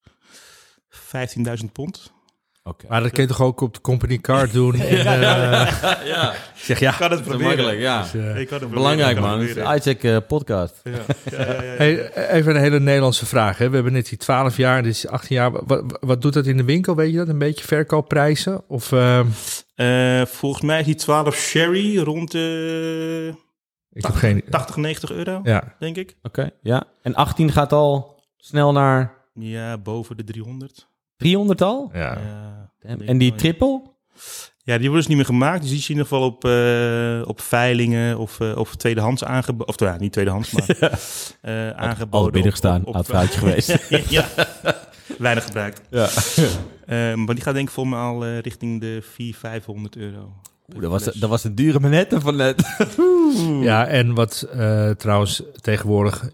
[0.89, 2.13] 15.000 pond.
[2.68, 2.86] Oké.
[2.89, 4.74] Maar dat kun je toch ook op de company card doen?
[4.76, 5.11] En, eh,
[6.05, 6.91] Ja, ik zeg ja.
[6.91, 7.45] Ik kan het proberen.
[7.47, 8.01] makkelijk, ja.
[8.01, 9.65] Dus, eh, Ik kan het Belangrijk proberen, man.
[9.74, 10.82] het Isaac podcast.
[10.84, 10.91] Ja.
[10.91, 11.78] Ja, ja, ja, ja.
[11.78, 13.57] Hey, even een hele Nederlandse vraag.
[13.57, 13.70] Hè.
[13.70, 15.51] We hebben net die 12 jaar, dit is 18 jaar.
[15.65, 16.95] Wat, wat doet dat in de winkel?
[16.95, 17.28] Weet je dat?
[17.28, 18.63] Een beetje verkoopprijzen?
[18.68, 19.20] Of eh,
[19.76, 23.34] Eh, volgens mij is die 12 sherry rond de
[23.91, 24.43] ik heb geen.
[24.49, 26.15] 80, 90 euro, Ja, denk ik.
[26.24, 26.84] Oké, ja.
[27.01, 30.88] En 18 gaat al snel naar Ja, boven de 300.
[31.18, 31.89] 300 al?
[31.93, 32.18] ja.
[32.82, 33.82] Ja, En, die triple?
[34.63, 35.61] Ja, die worden dus niet meer gemaakt.
[35.61, 39.24] Dus die zie je in ieder geval op, eh, op veilingen of, eh, of tweedehands
[39.24, 39.68] aangeboden.
[39.68, 40.65] Of ja, niet tweedehands, maar
[41.41, 42.20] eh aangeboden.
[42.26, 43.78] Al binnengestaan, op- op- oud foutje geweest.
[44.09, 44.26] ja,
[45.18, 45.82] weinig gebruikt.
[45.89, 46.07] Ja.
[46.88, 50.34] Eh, maar die gaat denk ik voor me al eh, richting de 400, 500 euro.
[50.74, 52.76] Oeh, dat, was, dat was de dure manette van net.
[53.61, 56.30] ja, en wat eh, trouwens tegenwoordig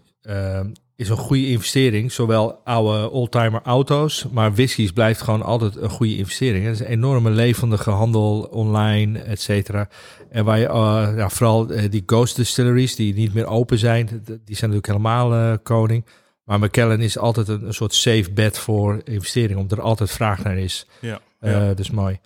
[0.96, 2.12] is een goede investering.
[2.12, 6.64] Zowel oude oldtimer auto's, maar whiskies blijft gewoon altijd een goede investering.
[6.64, 9.88] Het is een enorme levendige handel online, et cetera.
[10.30, 14.06] En waar je eh, ja, vooral eh, die ghost distilleries die niet meer open zijn,
[14.24, 16.04] die zijn natuurlijk helemaal eh, koning.
[16.44, 20.42] Maar McKellen is altijd een, een soort safe bet voor investering, omdat er altijd vraag
[20.42, 20.86] naar is.
[21.00, 21.20] Ja.
[21.40, 21.74] Ja.
[21.74, 22.18] Dus mooi.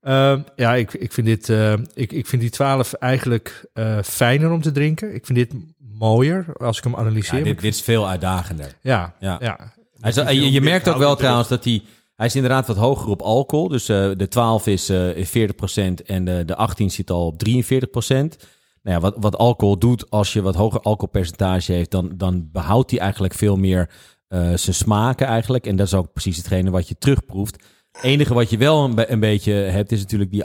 [0.00, 1.48] Ehm, ja, ik, ik, vind dit,
[1.94, 3.64] ik, ik vind die 12 eigenlijk
[4.02, 5.14] fijner om te drinken.
[5.14, 5.52] Ik vind dit
[6.00, 7.38] mooier als ik hem analyseer.
[7.38, 8.74] Ja, dit, dit is veel uitdagender.
[8.80, 9.36] ja, Ja.
[9.40, 9.72] ja.
[10.00, 11.82] Hij is- je, je merkt ook wel trouwens dat hij...
[12.16, 13.68] Hij is inderdaad wat hoger op alcohol.
[13.68, 17.38] Dus eh, de 12 is, eh, is 40% en de, de 18 zit al op
[17.48, 18.36] 43%.
[18.82, 21.90] Nou ja, wat, wat alcohol doet als je wat hoger alcoholpercentage heeft...
[21.90, 23.90] dan, dan behoudt hij eigenlijk veel meer
[24.28, 25.66] eh, zijn smaken eigenlijk.
[25.66, 27.54] En dat is ook precies hetgene wat je terugproeft.
[27.92, 30.44] Het enige wat je wel een, een beetje hebt is natuurlijk die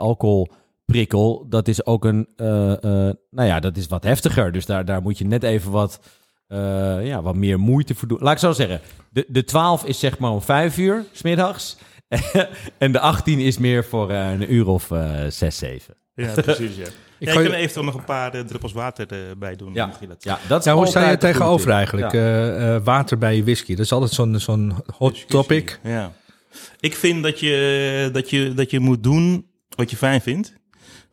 [0.90, 1.46] alcoholprikkel.
[1.50, 2.28] Dat is ook een...
[2.36, 4.52] eh, eh, nou ja, dat is wat heftiger.
[4.52, 6.00] Dus daar, daar moet je net even wat...
[6.48, 8.18] eh, ja, wat meer moeite voor doen.
[8.22, 8.82] Laat ik zo zeggen.
[9.10, 11.78] De, de 12 is zeg maar om 5 uur, smiddags.
[12.78, 15.96] en de 18 is meer voor een uur of eh 6, 7.
[16.16, 16.76] ja, precies.
[16.76, 16.86] Ja.
[17.20, 19.74] Ik ja, je kan er eventueel nog een paar druppels water eh, bij doen.
[19.74, 19.92] Ja.
[20.00, 22.12] je dat- Ja, dat is Nou, hoe sta je tegenover eigenlijk?
[22.12, 22.20] Ja.
[22.20, 23.76] Eh, eh, water bij je whisky.
[23.76, 25.26] Dat is altijd zo'n zo'n hot Discussie.
[25.28, 25.80] topic.
[25.84, 26.12] Ja.
[26.80, 30.54] Ik vind dat je, dat, je, dat je moet doen wat je fijn vindt.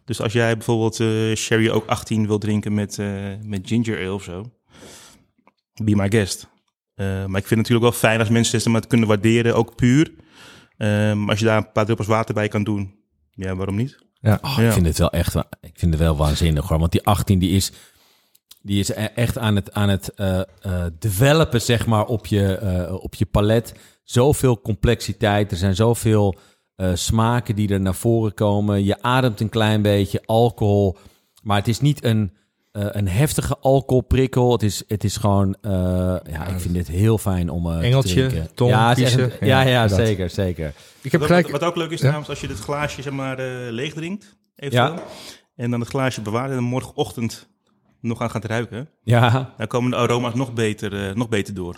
[0.04, 3.06] Dus als jij bijvoorbeeld eh, sherry ook 18 wil drinken met, eh,
[3.42, 4.44] met ginger ale of zo,
[5.84, 6.48] be my guest.
[6.94, 9.76] Eh, maar ik vind het natuurlijk wel fijn als mensen het maar kunnen waarderen, ook
[9.76, 10.12] puur.
[10.76, 12.94] Ehm, als je daar een paar druppels water bij kan doen,
[13.30, 13.98] ja, waarom niet?
[14.20, 14.38] Ja.
[14.42, 14.66] Oh, Ja.
[14.66, 16.78] Ik vind het wel echt, ik vind het wel waanzinnig hoor.
[16.78, 17.72] Want die 18 die is,
[18.62, 22.54] die is e- echt aan het, aan het eh, eh, developen zeg maar op je,
[22.54, 23.74] eh, op je palet.
[24.02, 26.38] Zoveel complexiteit, er zijn zoveel
[26.82, 28.84] eh, smaken die er naar voren komen.
[28.84, 30.96] Je ademt een klein beetje alcohol,
[31.42, 32.32] maar het is niet een,
[32.72, 34.52] eh, een heftige alcoholprikkel.
[34.52, 35.72] Het is, het is gewoon, eh,
[36.30, 38.66] ja, ik vind dit heel fijn om eh, Engeltje, te drinken.
[38.66, 40.74] ja, een- ja, ja, Ja, zeker, zeker.
[41.02, 41.48] Ik heb Wat, gelijk...
[41.50, 42.02] wat, wat ook leuk is Ja.
[42.04, 45.02] trouwens, als je dit glaasje zeg maar eh, leeg drinkt, eventueel,
[45.56, 47.48] en dan het glaasje bewaart en dan morgenochtend
[48.00, 51.76] nog aan gaat ruiken, Ja, dan komen de aroma's nog beter, eh, nog beter door.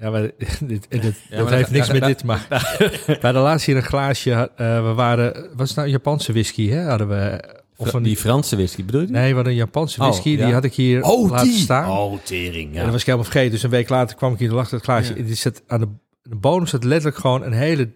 [0.00, 0.86] Ja, maar dit, dit,
[1.30, 2.46] dat maar heeft niks met dit, maar
[3.20, 6.82] bij de laatste hier een glaasje, eh, we waren, was het nou Japanse whisky, hè?
[6.82, 7.44] Hadden we,
[7.76, 9.06] of een, die Franse whisky bedoel je?
[9.06, 10.44] nee, we hadden een Japanse Oh, whisky, ja.
[10.44, 11.58] die had ik hier Oh, laten die!
[11.58, 11.90] staan.
[11.90, 12.82] Oh, tering, En ja.
[12.82, 15.16] dat was ik helemaal vergeten, dus een week later kwam ik hier, lag het glaasje,
[15.16, 15.22] Ja.
[15.22, 15.88] die zat aan de,
[16.22, 17.90] de bodem zat letterlijk gewoon een hele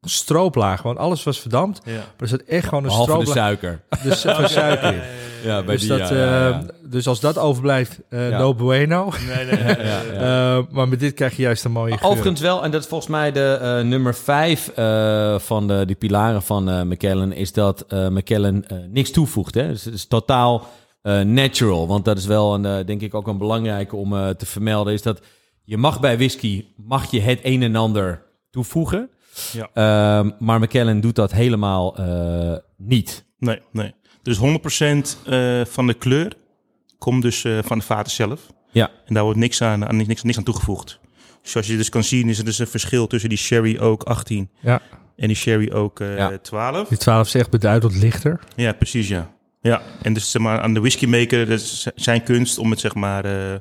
[0.00, 3.80] strooplaag, gewoon alles was verdampt, maar er zat echt gewoon een Behalve de strooplaag, suiker.
[4.02, 5.04] dus van suiker.
[5.44, 6.50] Ja, bij Dus, die, dat, ja, ja, ja.
[6.60, 8.38] eh, dus als dat overblijft, eh, Ja.
[8.38, 9.12] no bueno.
[9.26, 9.74] Nee, nee.
[9.74, 12.10] Eh, maar met dit krijg je juist een mooie geur.
[12.10, 15.96] Overigens wel, en dat is volgens mij de eh, nummer vijf eh, van de, die
[15.96, 19.54] pilaren van eh McKellen, is dat eh McKellen eh, niks toevoegt.
[19.54, 19.68] Hè?
[19.68, 20.66] Dus het is totaal
[21.02, 21.86] eh, natural.
[21.86, 24.92] Want dat is wel, een, eh, denk ik, ook een belangrijke om eh, te vermelden,
[24.92, 25.20] is dat
[25.64, 29.10] je mag bij whisky, mag je het een en ander toevoegen.
[29.52, 29.68] Ja.
[29.74, 33.26] Ehm, maar McKellen doet dat helemaal eh, niet.
[33.38, 33.94] Nee, nee.
[34.28, 36.32] Dus 100% eh, van de kleur
[36.98, 38.40] komt dus eh, van de vaten zelf.
[38.70, 38.90] Ja.
[39.06, 41.00] En daar wordt niks aan, aan, niks, niks aan toegevoegd.
[41.42, 44.50] Zoals je dus kan zien is er dus een verschil tussen die Sherry Oak 18
[44.60, 44.80] Ja.
[45.16, 46.38] en die Sherry Oak eh, Ja.
[46.38, 46.88] 12.
[46.88, 48.40] Die 12 is echt beduidend lichter.
[48.56, 49.30] Ja, precies ja.
[49.60, 52.94] Ja, en dus zeg maar, aan de whiskymaker, dat is zijn kunst om het zeg
[52.94, 53.58] maar, eh,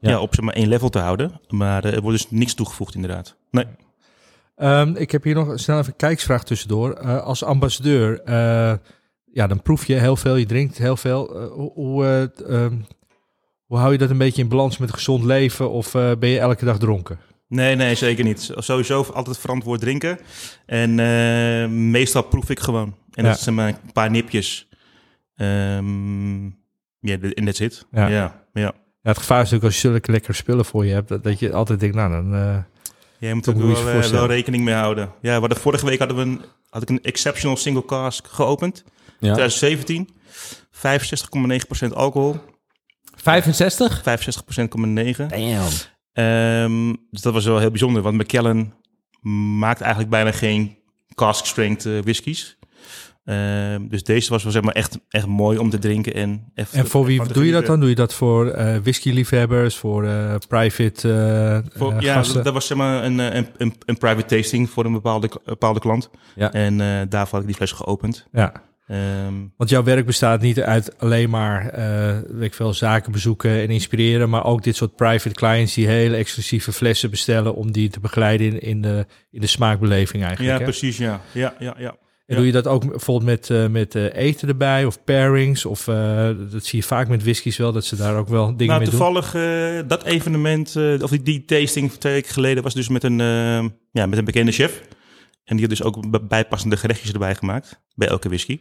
[0.00, 0.20] ja.
[0.20, 1.40] op zeg maar, één level te houden.
[1.48, 3.36] Maar eh, er wordt dus niks toegevoegd inderdaad.
[3.50, 3.66] Nee.
[4.60, 6.92] Ehm, ik heb hier nog snel even een kijksvraag tussendoor.
[6.92, 8.74] Eh, als ambassadeur, eh,
[9.32, 11.40] ja, dan proef je heel veel, je drinkt heel veel.
[11.40, 12.74] Eh, hoe, eh, ehm,
[13.66, 15.70] hoe hou je dat een beetje in balans met gezond leven?
[15.70, 17.18] Of eh, ben je elke dag dronken?
[17.48, 18.52] Nee, nee, zeker niet.
[18.56, 20.18] Sowieso altijd verantwoord drinken.
[20.66, 22.94] En meestal proef ik gewoon.
[23.14, 23.30] En Ja.
[23.30, 24.68] dat zijn maar een paar nipjes.
[25.36, 26.44] Ehm,
[27.02, 27.86] Ja, en that's it.
[27.90, 28.06] Ja.
[28.06, 28.44] Ja, ja.
[28.52, 28.72] ja.
[29.02, 31.38] Ja, het gevaar is natuurlijk als je zulke lekkere spullen voor je hebt, dat, dat
[31.38, 32.64] je altijd denkt, nou dan...
[33.18, 35.12] Je moet Dat er wel rekening mee houden.
[35.20, 38.84] Ja, we hadden, vorige week hadden we een, had ik een exceptional single cask geopend.
[39.20, 39.34] Ja.
[39.34, 40.08] 2017.
[40.70, 42.36] 65,9% alcohol.
[43.16, 44.02] 65?
[44.02, 45.26] 65,9%.
[45.28, 45.68] Damn.
[46.12, 48.74] Ehm, dus dat was wel heel bijzonder, want McKellen
[49.58, 50.78] maakt eigenlijk bijna geen
[51.14, 52.58] cask strength eh, whiskies.
[53.24, 56.14] Ehm, dus deze was wel zeg maar echt, echt mooi om te drinken.
[56.14, 57.80] En, even, En voor wie doe je dat dan?
[57.80, 62.44] Doe je dat voor eh whisky-liefhebbers, voor eh, private eh, Voor, ja, gasten?
[62.44, 66.10] dat, was zeg maar een, een, een, een private tasting voor een bepaalde, bepaalde klant.
[66.34, 66.52] Ja.
[66.52, 68.26] En eh, daarvoor had ik die fles geopend.
[68.32, 68.52] Ja,
[68.90, 71.70] Ehm, want jouw werk bestaat niet uit alleen maar
[72.28, 76.16] weet ik veel, zaken bezoeken en inspireren, maar ook dit soort private clients die hele
[76.16, 80.52] exclusieve flessen bestellen om die te begeleiden in, in, de, in de smaakbeleving eigenlijk.
[80.52, 80.70] ja, hè?
[80.70, 81.20] precies, ja.
[81.32, 81.96] Ja, ja, ja.
[82.26, 85.64] En doe je dat ook bijvoorbeeld met, eh, met eh, eten erbij of pairings?
[85.64, 85.84] Of
[86.50, 88.90] dat zie je vaak met whiskies wel, dat ze daar ook wel dingen Nou, mee
[88.90, 88.98] doen.
[88.98, 89.32] toevallig
[89.86, 94.06] dat evenement, of die, die tasting twee weken geleden, was dus met een, eh, ja,
[94.06, 94.82] met een bekende chef.
[95.44, 98.60] En die had dus ook bijpassende gerechtjes erbij gemaakt, bij elke whisky.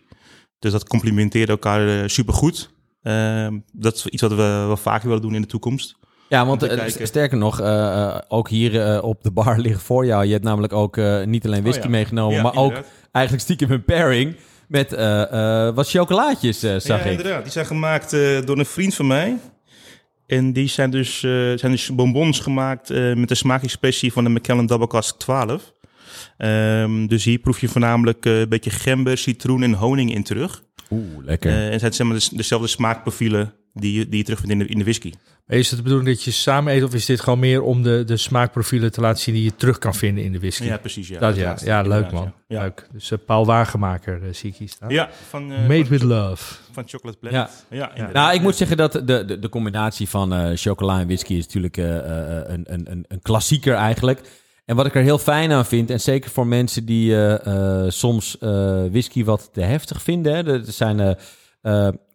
[0.60, 2.70] Dus dat complimenteerde elkaar eh, supergoed.
[3.03, 5.97] Ehm, dat is iets wat we wel vaker willen doen in de toekomst.
[6.30, 7.07] Ja, want eh, kijken.
[7.07, 10.26] sterker nog, eh, eh, ook hier op de bar liggen voor jou.
[10.26, 11.91] Je hebt namelijk ook eh, niet alleen whisky Oh ja.
[11.91, 12.74] meegenomen, Ja, maar ook
[13.12, 14.36] eigenlijk stiekem een pairing
[14.68, 17.05] met eh, eh, wat chocolaatjes, zag ja, ik.
[17.12, 17.43] inderdaad.
[17.43, 19.38] Die zijn gemaakt eh, door een vriend van mij.
[20.28, 24.30] En die zijn dus, eh, zijn dus bonbons gemaakt eh, met de smaakexpressie van de
[24.30, 25.74] Macallan Double Cask 12.
[26.38, 30.64] Ehm, dus hier proef je voornamelijk eh, een beetje gember, citroen en honing in terug.
[30.91, 31.51] Oeh, lekker.
[31.51, 34.60] Eh, en het zijn zeg maar, de- dezelfde smaakprofielen die je, die je terugvindt in
[34.60, 35.12] de, in de whisky.
[35.47, 38.03] Is het de bedoeling dat je samen eet of is dit gewoon meer om de,
[38.05, 40.64] de smaakprofielen te laten zien die je terug kan vinden in de whisky?
[40.64, 41.07] Ja, precies.
[41.07, 42.24] Ja, dat ja, ja leuk man.
[42.24, 42.62] Ja, ja.
[42.62, 42.88] Leuk.
[42.91, 44.89] Dus eh, Paul Wagenmaker eh, zie ik hier staan.
[44.89, 46.55] Ja, van, eh, Made van, with love.
[46.72, 47.36] van Chocolate Blend.
[47.70, 48.14] Ja, inderdaad.
[48.14, 51.45] Nou, ik moet zeggen dat de, de, de combinatie van eh, chocola en whisky is
[51.45, 54.22] natuurlijk eh, eh, een, een, een, een klassieker eigenlijk.
[54.70, 57.89] En wat ik er heel fijn aan vind, en zeker voor mensen die eh, eh,
[57.91, 58.49] soms eh,
[58.89, 61.17] whisky wat te heftig vinden, hè, er zijn,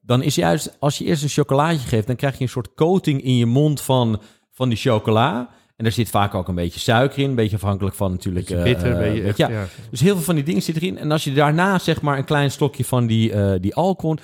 [0.02, 3.22] dan is juist als je eerst een chocolaatje geeft, dan krijg je een soort coating
[3.22, 5.48] in je mond van, van die chocola.
[5.76, 8.46] En daar zit vaak ook een beetje suiker in, een beetje afhankelijk van natuurlijk.
[8.46, 9.26] Beetje bitter.
[9.26, 9.66] echt, ja.
[9.90, 10.98] dus heel veel van die dingen zitten erin.
[10.98, 14.16] En als je daarna zeg maar een klein slokje van die, die alcohol...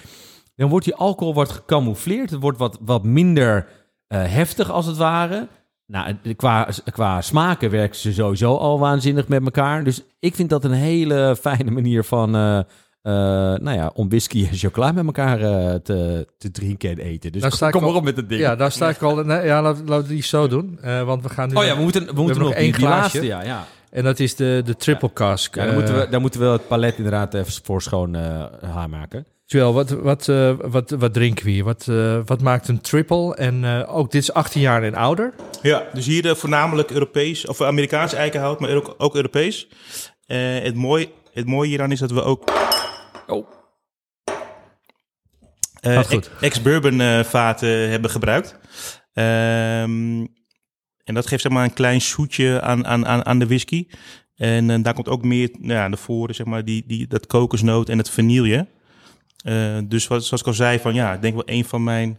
[0.56, 2.30] dan wordt die alcohol wordt gecamoufleerd.
[2.30, 3.68] Het wordt wat, wat minder
[4.08, 5.48] heftig als het ware.
[5.90, 9.84] Nou, qua, qua smaken werken ze sowieso al waanzinnig met elkaar.
[9.84, 12.34] Dus ik vind dat een hele fijne manier van...
[12.34, 12.64] eh, eh,
[13.58, 17.32] nou ja, om whisky en chocola met elkaar eh, te, te drinken en eten.
[17.32, 18.40] Dus kom al- maar op met het ding.
[18.40, 19.24] Ja, daar sta ik al.
[19.24, 20.78] Nee, ja, laten we die zo doen.
[21.04, 21.54] want we gaan nu.
[21.54, 22.98] oh ja, we moeten, we moeten nog nog één glaasje.
[23.00, 23.24] laatste.
[23.26, 23.64] Ja, ja.
[23.90, 25.54] En dat is de, de triple cask.
[25.54, 28.14] Ja, dan, moeten we, dan moeten we het palet inderdaad even voor schoon
[28.60, 29.26] haar maken.
[29.52, 31.64] Joël, wat, wat, eh, wat, wat drinken we hier?
[31.64, 33.34] Wat, eh, wat maakt een triple?
[33.34, 35.34] En eh, ook dit is 18 jaar en ouder.
[35.62, 39.68] Ja, dus hier voornamelijk Europees, of Amerikaans eikenhout, maar ook, ook Europees.
[40.26, 42.52] Eh, het, mooie, het mooie hieraan is dat we ook...
[43.26, 43.46] Oh.
[45.80, 48.58] eh, ex-bourbon eh, vaten hebben gebruikt.
[49.12, 50.26] Ehm,
[51.04, 53.86] en dat geeft zeg maar een klein zoetje aan, aan, aan, aan de whisky.
[54.34, 57.88] En daar komt ook meer nou ja, naar voren, zeg maar, die, die, dat kokosnoot
[57.88, 58.66] en het vanille.
[59.42, 62.18] Eh, dus wat, zoals ik al zei, van ja, ik denk wel een van mijn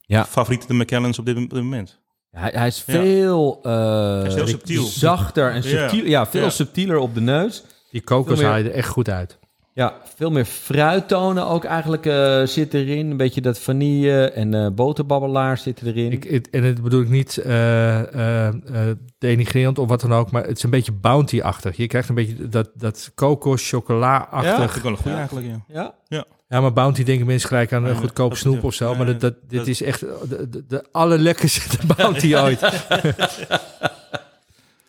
[0.00, 0.24] Ja.
[0.24, 2.00] favoriete de Macallans op dit, op dit moment.
[2.30, 2.92] Hij, hij is Ja.
[2.92, 4.84] veel eh, is heel subtiel.
[4.84, 6.04] zachter en subtiel.
[6.04, 7.64] Ja, veel subtieler op de neus.
[7.90, 9.38] Die kokos er echt goed uit.
[9.74, 13.10] Ja, veel meer fruittonen ook eigenlijk eh zit erin.
[13.10, 16.12] Een beetje dat vanille en eh boterbabbelaar zitten erin.
[16.12, 20.30] Ik, het- en het bedoel ik niet eh eh, eh, denigrerend of wat dan ook,
[20.30, 21.76] maar het is een beetje bounty-achtig.
[21.76, 24.56] Je krijgt een beetje dat, dat kokos, Ja, chocola-achtig.
[24.66, 25.16] dat ik wel een goede Ja.
[25.18, 25.94] eigenlijk, ja.
[26.08, 26.24] ja?
[26.48, 28.90] Ja, maar bounty denken mensen gelijk aan een Ja, goedkoop dat- snoep of zo.
[28.90, 32.60] ja, Maar dat, dat, dit dat- is echt de, de, de allerlekkerste bounty ooit.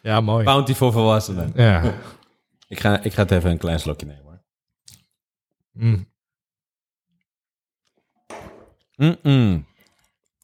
[0.02, 0.44] ja, mooi.
[0.46, 1.52] Bounty voor volwassenen.
[1.56, 1.94] Ja.
[2.68, 4.22] Ik ga, ik ga het even een klein slokje nemen
[5.74, 6.12] Mm.
[8.96, 9.66] Mm-mm.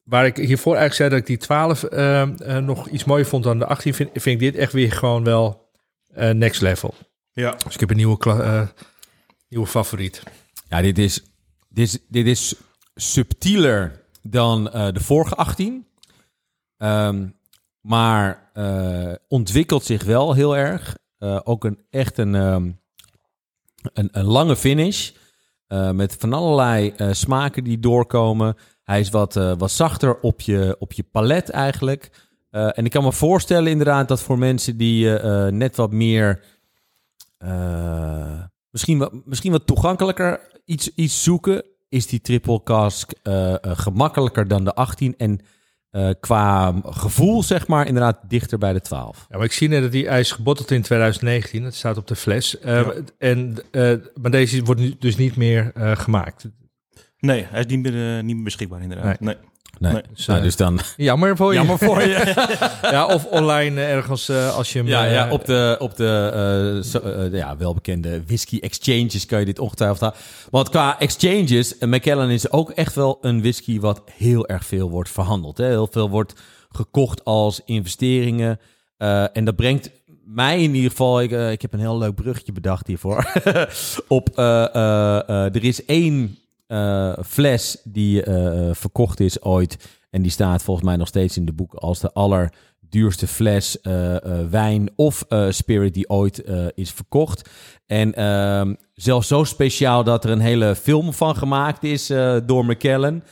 [0.04, 3.44] Waar ik hiervoor eigenlijk zei dat ik die 12 eh, eh, nog iets mooier vond
[3.44, 5.70] dan de 18, vind, vind ik dit echt weer gewoon wel
[6.08, 6.94] eh, next level.
[7.32, 7.52] Ja.
[7.52, 8.68] Dus ik heb een nieuwe, eh,
[9.50, 10.24] nieuwe favoriet.
[10.70, 11.24] Ja, dit is,
[11.70, 12.56] dit is, dit is
[12.96, 15.88] subtieler dan de vorige 18.
[16.78, 17.28] Ehm,
[17.82, 18.52] maar
[19.28, 20.98] ontwikkelt zich wel heel erg.
[21.44, 22.72] Ook een, echt een, ehm,
[23.94, 25.12] een, lange finish.
[25.68, 28.56] eh, met van allerlei eh, smaken die doorkomen.
[28.84, 32.28] Hij is wat, eh, wat zachter op je, op je palet eigenlijk.
[32.50, 35.10] En ik kan me voorstellen inderdaad dat voor mensen die
[35.52, 36.44] net wat meer...
[38.70, 41.64] misschien, wat, misschien wat toegankelijker iets, iets zoeken...
[41.90, 43.12] is die triple cask
[43.62, 45.18] gemakkelijker dan de 18...
[45.18, 45.40] en
[45.90, 49.26] eh, qua gevoel, zeg maar, inderdaad dichter bij de 12.
[49.30, 51.64] Ja, maar ik zie net dat die ijs is gebotteld in 2019.
[51.64, 52.60] Dat staat op de fles.
[52.60, 52.88] Eh,
[53.18, 56.50] en, eh, maar deze wordt nu dus niet meer eh, gemaakt.
[57.20, 59.20] Nee, hij is niet meer, niet meer beschikbaar inderdaad.
[59.20, 59.36] Nee.
[59.36, 59.44] Nee.
[59.80, 60.02] Nee.
[60.14, 60.80] Dus, Nou, dus dan...
[60.98, 61.58] Jammer voor je.
[61.58, 62.48] Jammer voor je.
[62.82, 64.88] ja, of online eh, ergens eh, als je hem...
[64.88, 70.00] Ja, ja eh, op de, op de ja, welbekende whisky exchanges kan je dit ongetwijfeld
[70.00, 70.18] halen.
[70.50, 75.10] Want qua exchanges, Macallan is ook echt wel een whisky wat heel erg veel wordt
[75.10, 75.58] verhandeld.
[75.58, 75.66] Hè?
[75.66, 76.34] Heel veel wordt
[76.70, 78.60] gekocht als investeringen.
[78.98, 79.90] Eh, en dat brengt
[80.34, 83.32] mij in ieder geval, ik, ik heb een heel leuk bruggetje bedacht hiervoor.
[84.08, 86.38] op, eh, eh, eh, er is één
[86.70, 89.98] eh, fles die eh, verkocht is ooit.
[90.10, 94.16] En die staat volgens mij nog steeds in de boeken als de allerduurste fles eh,
[94.50, 96.44] wijn of spirit die ooit
[96.76, 97.50] is verkocht.
[97.86, 102.08] En ehm, zelfs zo speciaal dat er een hele film van gemaakt is
[102.46, 103.24] door McKellen.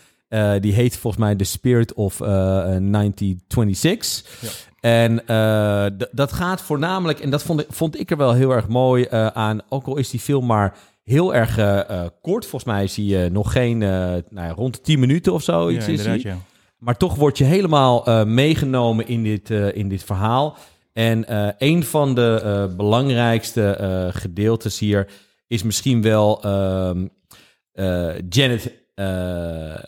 [0.59, 4.65] Die heet volgens mij The Spirit of eh, 1926.
[4.79, 8.51] En eh, d- dat gaat voornamelijk, en dat vond ik, vond ik er wel heel
[8.51, 10.77] erg mooi aan, ook al is die film maar
[11.08, 12.45] heel erg eh, eh, kort.
[12.45, 13.89] Volgens mij zie je nog geen, eh,
[14.30, 15.72] nou ja, rond de 10 minuten of zo.
[15.72, 16.38] Ja, Iets is ja.
[16.78, 20.58] Maar toch word je helemaal eh, meegenomen in dit, eh, in dit verhaal.
[20.93, 25.08] En eh, een van de eh, belangrijkste eh, gedeeltes hier
[25.47, 27.08] is misschien wel ehm,
[27.72, 29.84] eh, Janet eh,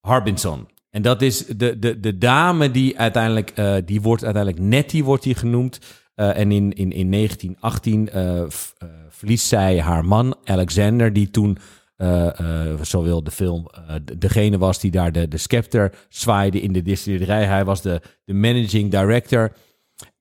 [0.00, 0.68] Harbinson.
[0.90, 5.22] En dat is de, de, de dame die uiteindelijk, eh, die wordt uiteindelijk Nettie wordt
[5.22, 5.78] die genoemd.
[6.14, 11.30] Eh, en in, in, in 1918 eh, v- eh, verliest zij haar man Alexander, die
[11.30, 11.58] toen
[11.96, 12.38] eh,
[12.70, 16.60] eh, zo wil de film, eh, de- degene was die daar de, de scepter zwaaide
[16.60, 17.44] in de distillerij.
[17.44, 19.52] Hij was de, de managing director.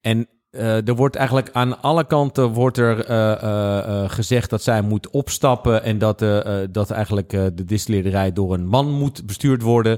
[0.02, 4.62] En eh, er wordt eigenlijk aan alle kanten wordt er eh, eh, eh, gezegd dat
[4.64, 8.92] zij moet opstappen en dat, eh, eh, dat eigenlijk eh, de distillerij door een man
[8.92, 9.98] moet bestuurd worden.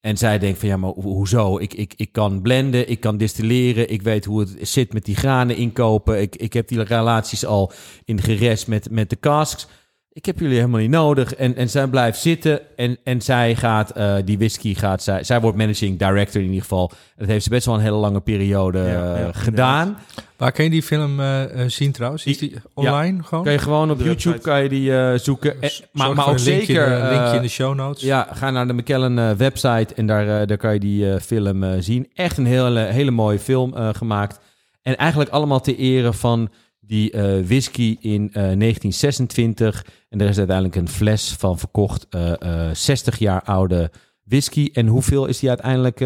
[0.00, 1.58] En zij denkt van ja, maar ho- hoezo?
[1.58, 5.16] Ik, ik, ik kan blenden, ik kan distilleren, ik weet hoe het zit met die
[5.16, 6.20] granen inkopen.
[6.20, 7.72] Ik, ik heb die relaties al
[8.04, 9.66] in gerest met, met de casks.
[10.12, 11.34] Ik heb jullie helemaal niet nodig.
[11.34, 15.40] En, en zij blijft zitten en, en zij gaat, eh, die whisky gaat, zij, zij
[15.40, 16.90] wordt managing director in ieder geval.
[17.16, 19.98] Dat heeft ze best wel een hele lange periode Ja, eh, ja, gedaan.
[20.40, 22.24] Waar kan je die film eh, eh, zien trouwens?
[22.24, 23.44] Is die online gewoon?
[23.44, 24.50] Kan je gewoon op de YouTube website.
[24.50, 25.62] kan je die eh, zoeken.
[25.62, 26.88] Eh, Zorg maar, maar een ook linkje zeker...
[26.88, 28.02] de- linkje in de show notes.
[28.02, 32.08] ja, ga naar de McKellen website en daar, daar kan je die film eh, zien.
[32.14, 34.40] Echt een hele, hele mooie film eh, gemaakt.
[34.82, 36.48] En eigenlijk allemaal ter ere van
[36.80, 39.84] die eh, whisky in eh, 1926.
[40.08, 42.06] En er is uiteindelijk een fles van verkocht.
[42.10, 42.32] eh,
[42.68, 43.90] eh, 60 jaar oude
[44.24, 44.70] whisky.
[44.72, 45.98] En hoeveel is die uiteindelijk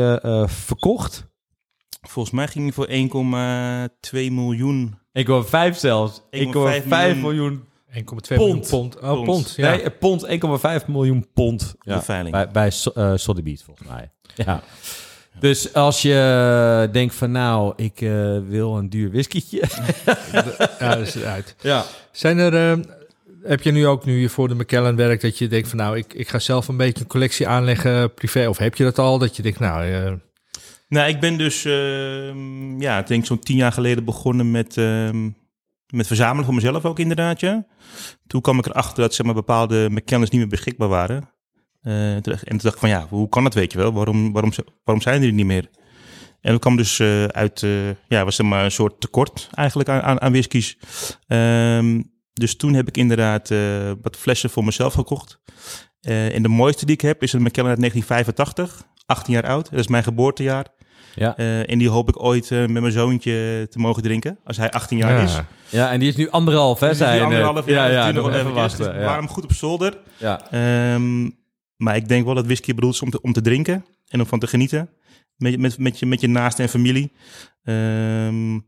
[0.51, 1.33] verkocht?
[2.09, 2.87] Volgens mij ging hij voor
[4.27, 4.99] 1,2 miljoen.
[5.13, 6.21] 1,5 zelfs.
[6.31, 7.21] 1,5 1,5 miljoen.
[7.21, 8.69] miljoen 1,2 miljoen Pond.
[8.69, 8.97] pond.
[9.01, 9.25] Oh, Pond.
[9.25, 9.55] pond.
[9.57, 9.71] Ja.
[9.71, 11.75] Nee, pond, 1,5 miljoen pond.
[11.79, 12.35] op de veiling.
[12.35, 14.11] Bij, bij So- eh, Sotheby's, volgens mij.
[14.35, 14.63] Ja.
[15.39, 19.57] Dus als je denkt van nou, ik eh, wil een duur whiskytje.
[20.79, 21.55] ja, dat is het uit.
[21.61, 21.85] Ja.
[22.13, 22.85] Zijn er, eh,
[23.43, 25.97] heb je nu ook, nu je voor de McKellen werkt, dat je denkt van nou,
[25.97, 28.47] ik, ik ga zelf een beetje een collectie aanleggen privé?
[28.49, 29.19] Of heb je dat al?
[29.19, 30.13] Dat je denkt, nou, eh,
[30.89, 35.31] Nou, ik ben dus, ehm, ja, ik denk zo'n tien jaar geleden begonnen met, ehm,
[35.87, 37.41] met verzamelen voor mezelf ook inderdaad.
[38.27, 41.35] Toen kwam ik erachter dat zeg maar, bepaalde McKellens niet meer beschikbaar waren.
[41.85, 43.93] Eh, en toen dacht ik van, ja, hoe kan dat, weet je wel?
[43.93, 44.53] Waarom, waarom,
[44.85, 45.71] waarom zijn die er niet meer?
[46.41, 49.89] En dat kwam dus eh, uit, eh, ja, was zeg maar een soort tekort eigenlijk
[49.89, 50.79] aan, aan, aan whiskies.
[51.27, 53.49] Ehm, dus toen heb ik inderdaad
[54.03, 55.41] wat flessen voor mezelf gekocht.
[56.01, 59.71] En de mooiste die ik heb is een McKellen uit 1985, 18 jaar oud.
[59.71, 60.67] Dat is mijn geboortejaar.
[61.15, 61.37] Ja.
[61.37, 64.71] Eh, en die hoop ik ooit eh, met mijn zoontje te mogen drinken, als hij
[64.71, 65.23] 18 jaar ja.
[65.23, 65.41] is.
[65.69, 66.87] ja, en die is nu anderhalf, hè?
[66.87, 67.03] Net.
[67.03, 68.93] anderhalf ja, jaar, ja, duurt nog even wachten.
[68.93, 69.15] Dus Ja.
[69.15, 69.99] hem goed op zolder.
[70.17, 70.51] Ja.
[70.51, 71.31] Ehm,
[71.77, 74.27] maar ik denk wel dat whisky bedoeld is om te, om te drinken en om
[74.27, 74.91] van te genieten.
[75.37, 77.13] Met, met, met, je, met je naaste en familie.
[77.63, 78.59] Ehm,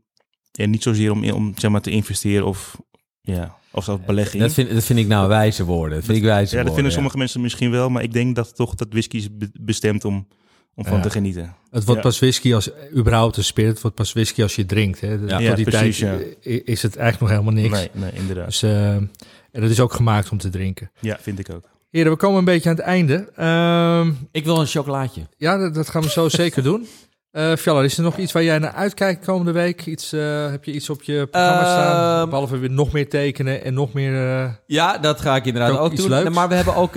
[0.51, 2.77] en niet zozeer om, om zeg maar, te investeren of,
[3.21, 4.41] ja, of zelfs belegging.
[4.43, 5.95] Dat, vind, dat vind ik nou wijze woorden.
[5.97, 6.73] Dat vind ik wijze ja, dat woorden.
[6.73, 10.05] vinden sommige mensen misschien wel, maar ik denk dat toch dat whisky is be- bestemd
[10.05, 10.27] om,
[10.75, 11.01] om van Ja.
[11.03, 11.55] te genieten.
[11.71, 12.07] Het wordt Ja.
[12.09, 15.01] pas whisky als, überhaupt een spirit, het wordt pas whisky als je drinkt.
[15.01, 15.07] Hè.
[15.27, 17.79] Ja, tot die precies, tijd is het eigenlijk nog helemaal niks.
[17.79, 18.45] Nee, nee, inderdaad.
[18.45, 19.11] Dus, eh, en
[19.51, 20.91] het is ook gemaakt om te drinken.
[20.99, 21.63] Ja, vind ik ook.
[21.91, 23.31] Heren, we komen een beetje aan het einde.
[23.35, 25.21] Ehm, Ik wil een chocolaatje.
[25.37, 26.87] ja, dat, dat gaan we zo zeker doen.
[27.31, 29.85] Eh Fjallar, is er nog iets waar jij naar uitkijkt komende week?
[29.85, 32.19] Iets, eh, heb je iets op je programma staan?
[32.21, 34.13] Ehm, Behalve weer nog meer tekenen en nog meer...
[34.43, 36.09] eh, Ja, dat ga ik inderdaad Ook doen.
[36.09, 36.35] leuks?
[36.35, 36.95] Maar we hebben ook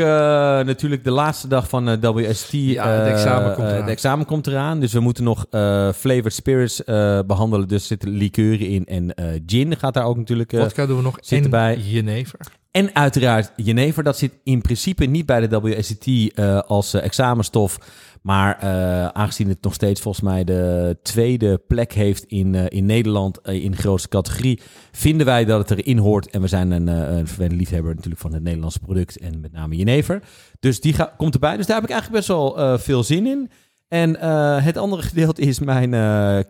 [0.66, 2.50] natuurlijk de laatste dag van WST.
[2.52, 3.84] Ja, het examen komt eraan.
[3.84, 4.80] de examen komt eraan.
[4.80, 5.46] Dus we moeten nog
[5.96, 7.68] flavored spirits eh, behandelen.
[7.68, 8.84] Dus er zitten liqueuren in.
[8.84, 9.14] En
[9.46, 10.52] gin gaat daar ook natuurlijk...
[10.56, 11.16] Vodka doen we nog.
[11.20, 11.76] zit en erbij.
[11.76, 12.38] jenever.
[12.70, 14.02] En uiteraard jenever.
[14.02, 17.78] Dat zit in principe niet bij de WSET eh, als examenstof.
[18.22, 22.86] Maar eh, aangezien het nog steeds volgens mij de tweede plek heeft in, eh, in
[22.86, 24.60] Nederland eh, in de grootste categorie,
[24.92, 26.30] vinden wij dat het erin hoort.
[26.30, 30.22] En we zijn een, een liefhebber natuurlijk van het Nederlandse product en met name jenever.
[30.60, 31.56] Dus die ga- komt erbij.
[31.56, 33.50] Dus daar heb ik eigenlijk best wel veel zin in.
[33.88, 34.18] En
[34.62, 35.90] het andere gedeelte is mijn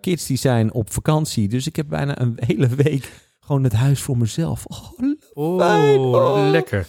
[0.00, 1.48] kids die zijn op vakantie.
[1.48, 4.64] Dus ik heb bijna een hele week gewoon het huis voor mezelf.
[4.66, 4.78] Oh.
[5.34, 6.48] Oh, Oh.
[6.50, 6.86] lekker.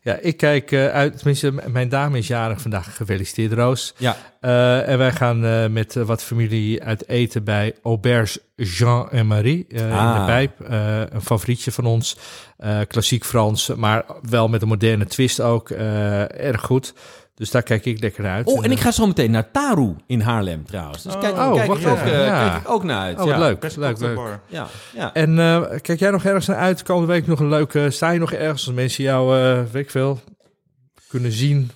[0.00, 1.16] Ja, ik kijk eh, uit.
[1.16, 2.96] Tenminste, mijn dame is jarig vandaag.
[2.96, 3.94] Gefeliciteerd, Roos.
[3.96, 4.16] Ja.
[4.40, 9.64] Eh, en wij gaan eh, met wat familie uit eten bij Auberge Jean en Marie
[9.68, 10.18] in Ah.
[10.18, 10.60] de Pijp.
[10.60, 12.16] Eh, een favorietje van ons.
[12.88, 15.70] Klassiek Frans, maar wel met een moderne twist ook.
[15.70, 16.94] Erg goed.
[17.38, 18.46] Dus daar kijk ik lekker naar uit.
[18.46, 21.02] Oh, en ik eh, ga zo meteen naar Taru in Haarlem trouwens.
[21.02, 22.12] Dus kijk, Oh, kijk, wacht ik ook, even.
[22.12, 22.48] eh, Ja.
[22.48, 23.16] kijk ik ook naar uit.
[23.18, 23.38] Oh, wat ja.
[23.38, 23.60] leuk.
[23.60, 24.18] Best leuk, leuk.
[24.46, 25.12] Ja, ja.
[25.14, 26.82] En eh, kijk jij nog ergens naar uit?
[26.82, 27.90] Komende week nog een leuke...
[27.90, 30.20] Sta je nog ergens als mensen jou, eh weet ik veel,
[31.08, 31.70] kunnen zien?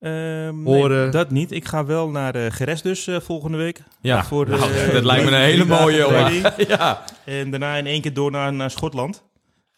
[0.00, 1.00] Ehm, Horen.
[1.02, 1.50] nee, dat niet.
[1.52, 3.82] Ik ga wel naar de Geres dus eh, volgende week.
[4.00, 4.24] ja.
[4.24, 7.02] Voor de, Nou, dat lijkt me een hele mooie, ja.
[7.24, 9.22] En daarna in één keer door naar, naar Schotland.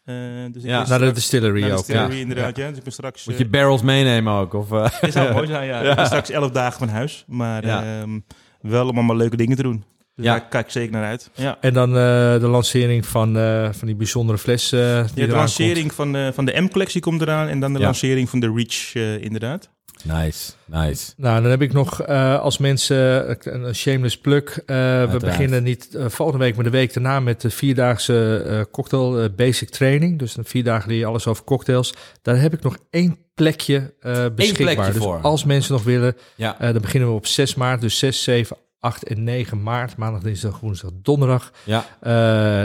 [0.04, 0.14] Eh,
[0.52, 0.86] dus ik Ja.
[0.88, 1.86] Naar de distillery naar de ook.
[1.86, 2.20] distillery, ja.
[2.20, 2.68] inderdaad, ja.
[2.68, 3.24] Dus ik ben straks...
[3.24, 4.52] Moet eh, je barrels meenemen ook?
[4.54, 5.00] Of, eh?
[5.00, 5.80] dit zou mooi zijn, ja.
[5.80, 7.24] Ik ben straks elf dagen van huis.
[7.26, 8.00] Maar Ja.
[8.00, 8.18] ehm,
[8.60, 9.84] wel om allemaal leuke dingen te doen.
[10.14, 10.30] Dus Ja.
[10.32, 11.30] daar kijk ik zeker naar uit.
[11.34, 11.56] Ja.
[11.60, 11.94] En dan eh,
[12.40, 14.72] de lancering van, eh, van die bijzondere fles.
[14.72, 14.80] eh,
[15.14, 17.48] die Ja, de lancering van de, van de M-collectie komt eraan.
[17.48, 17.84] En dan de Ja.
[17.84, 19.70] lancering van de Reach, eh, inderdaad.
[20.02, 21.12] Nice, nice.
[21.16, 24.60] Nou, dan heb ik nog eh, als mensen eh, een shameless plug.
[24.60, 29.68] Eh, we beginnen niet volgende week, maar de week daarna met de vierdaagse cocktail basic
[29.70, 30.18] training.
[30.18, 31.94] Dus een vier dagen leer je alles over cocktails.
[32.22, 33.94] Daar heb ik nog één plekje
[34.34, 34.74] beschikbaar.
[34.74, 35.18] plekje dus voor.
[35.20, 36.56] als mensen nog willen, Ja.
[36.58, 37.80] dan beginnen we op 6 maart.
[37.80, 39.96] Dus 6, 7, 8 en 9 maart.
[39.96, 41.50] Maandag, dinsdag, woensdag, donderdag.
[41.64, 41.86] Ja.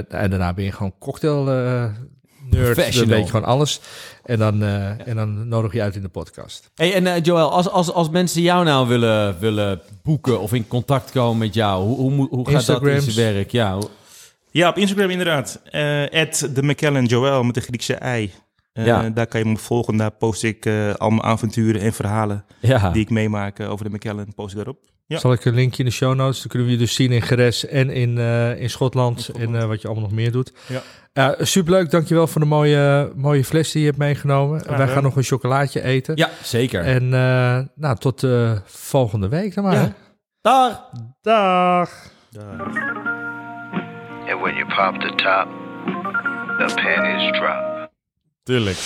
[0.09, 2.65] En daarna ben je gewoon cocktail nerd.
[2.65, 3.09] Dan Professional.
[3.09, 3.79] weet je gewoon alles.
[4.27, 6.71] En dan, eh, en dan nodig je uit in de podcast.
[6.75, 10.67] Hey, en eh, Joël, als, als, als mensen jou nou willen, willen boeken of in
[10.67, 13.51] contact komen met jou, hoe, hoe, hoe gaat dat in zijn werk?
[13.51, 13.77] Ja,
[14.51, 15.61] Ja, op Instagram inderdaad.
[15.71, 18.31] Eh at de McKellen Joel met de Griekse ei.
[18.73, 19.09] Eh, Ja.
[19.09, 19.97] Daar kan je me volgen.
[19.97, 22.89] Daar post ik eh, al mijn avonturen en verhalen ja.
[22.89, 24.33] die ik meemaak over de McKellen.
[24.35, 24.79] Post ik daarop.
[25.07, 25.19] Ja.
[25.19, 26.39] Zal ik een linkje in de show notes?
[26.39, 29.21] Dan kunnen we je dus zien in Geres en in, eh, in Schotland.
[29.21, 29.49] Schotland.
[29.49, 30.53] En eh, wat je allemaal nog meer doet.
[30.67, 30.81] Ja.
[31.17, 31.91] Ja, superleuk.
[31.91, 34.77] Dankjewel voor de mooie, mooie fles die je hebt meegenomen.
[34.77, 36.15] Wij gaan nog een chocolaatje eten.
[36.15, 36.81] ja, zeker.
[36.81, 39.93] En eh, nou, tot eh, volgende week dan maar.
[40.41, 40.89] Dag!
[41.21, 41.89] Dag!
[42.29, 42.59] Daar.
[44.29, 45.47] And when you pop the top,
[46.57, 47.89] the panties drop.
[48.43, 48.77] Tuurlijk.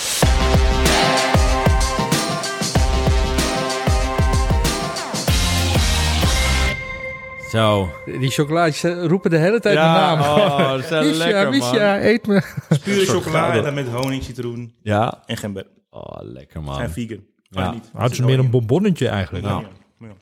[7.51, 7.89] Zo.
[8.05, 10.37] Die chocolaatjes eh, roepen de hele tijd Ja, mijn naam.
[10.39, 12.01] oh, dat is wel Misha, lekker, Misha, man.
[12.01, 12.41] eet me.
[12.83, 15.23] Pure chocola en dan met honing, citroen Ja?
[15.25, 15.67] en gember.
[15.89, 16.89] Oh, lekker Zijn man.
[16.89, 17.19] vegan.
[17.49, 17.71] Ja.
[17.71, 17.89] Niet.
[17.97, 19.45] Het is meer een bonbonnetje eigenlijk.
[19.45, 19.61] Nou.
[19.61, 20.07] Ja.
[20.07, 20.13] Ja.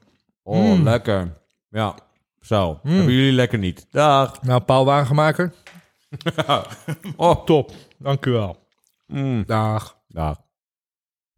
[0.43, 0.83] Oh, Mm.
[0.83, 1.33] lekker.
[1.69, 1.95] Ja.
[2.41, 2.79] Zo.
[2.83, 3.87] Hebben jullie lekker niet.
[3.91, 4.41] Dag.
[4.41, 5.53] Nou, Paul Wagenmaker.
[7.17, 7.71] Oh, Top.
[7.97, 8.57] Dank u wel.
[9.07, 9.43] Mm.
[9.45, 9.97] Dag.
[10.07, 10.37] Dag.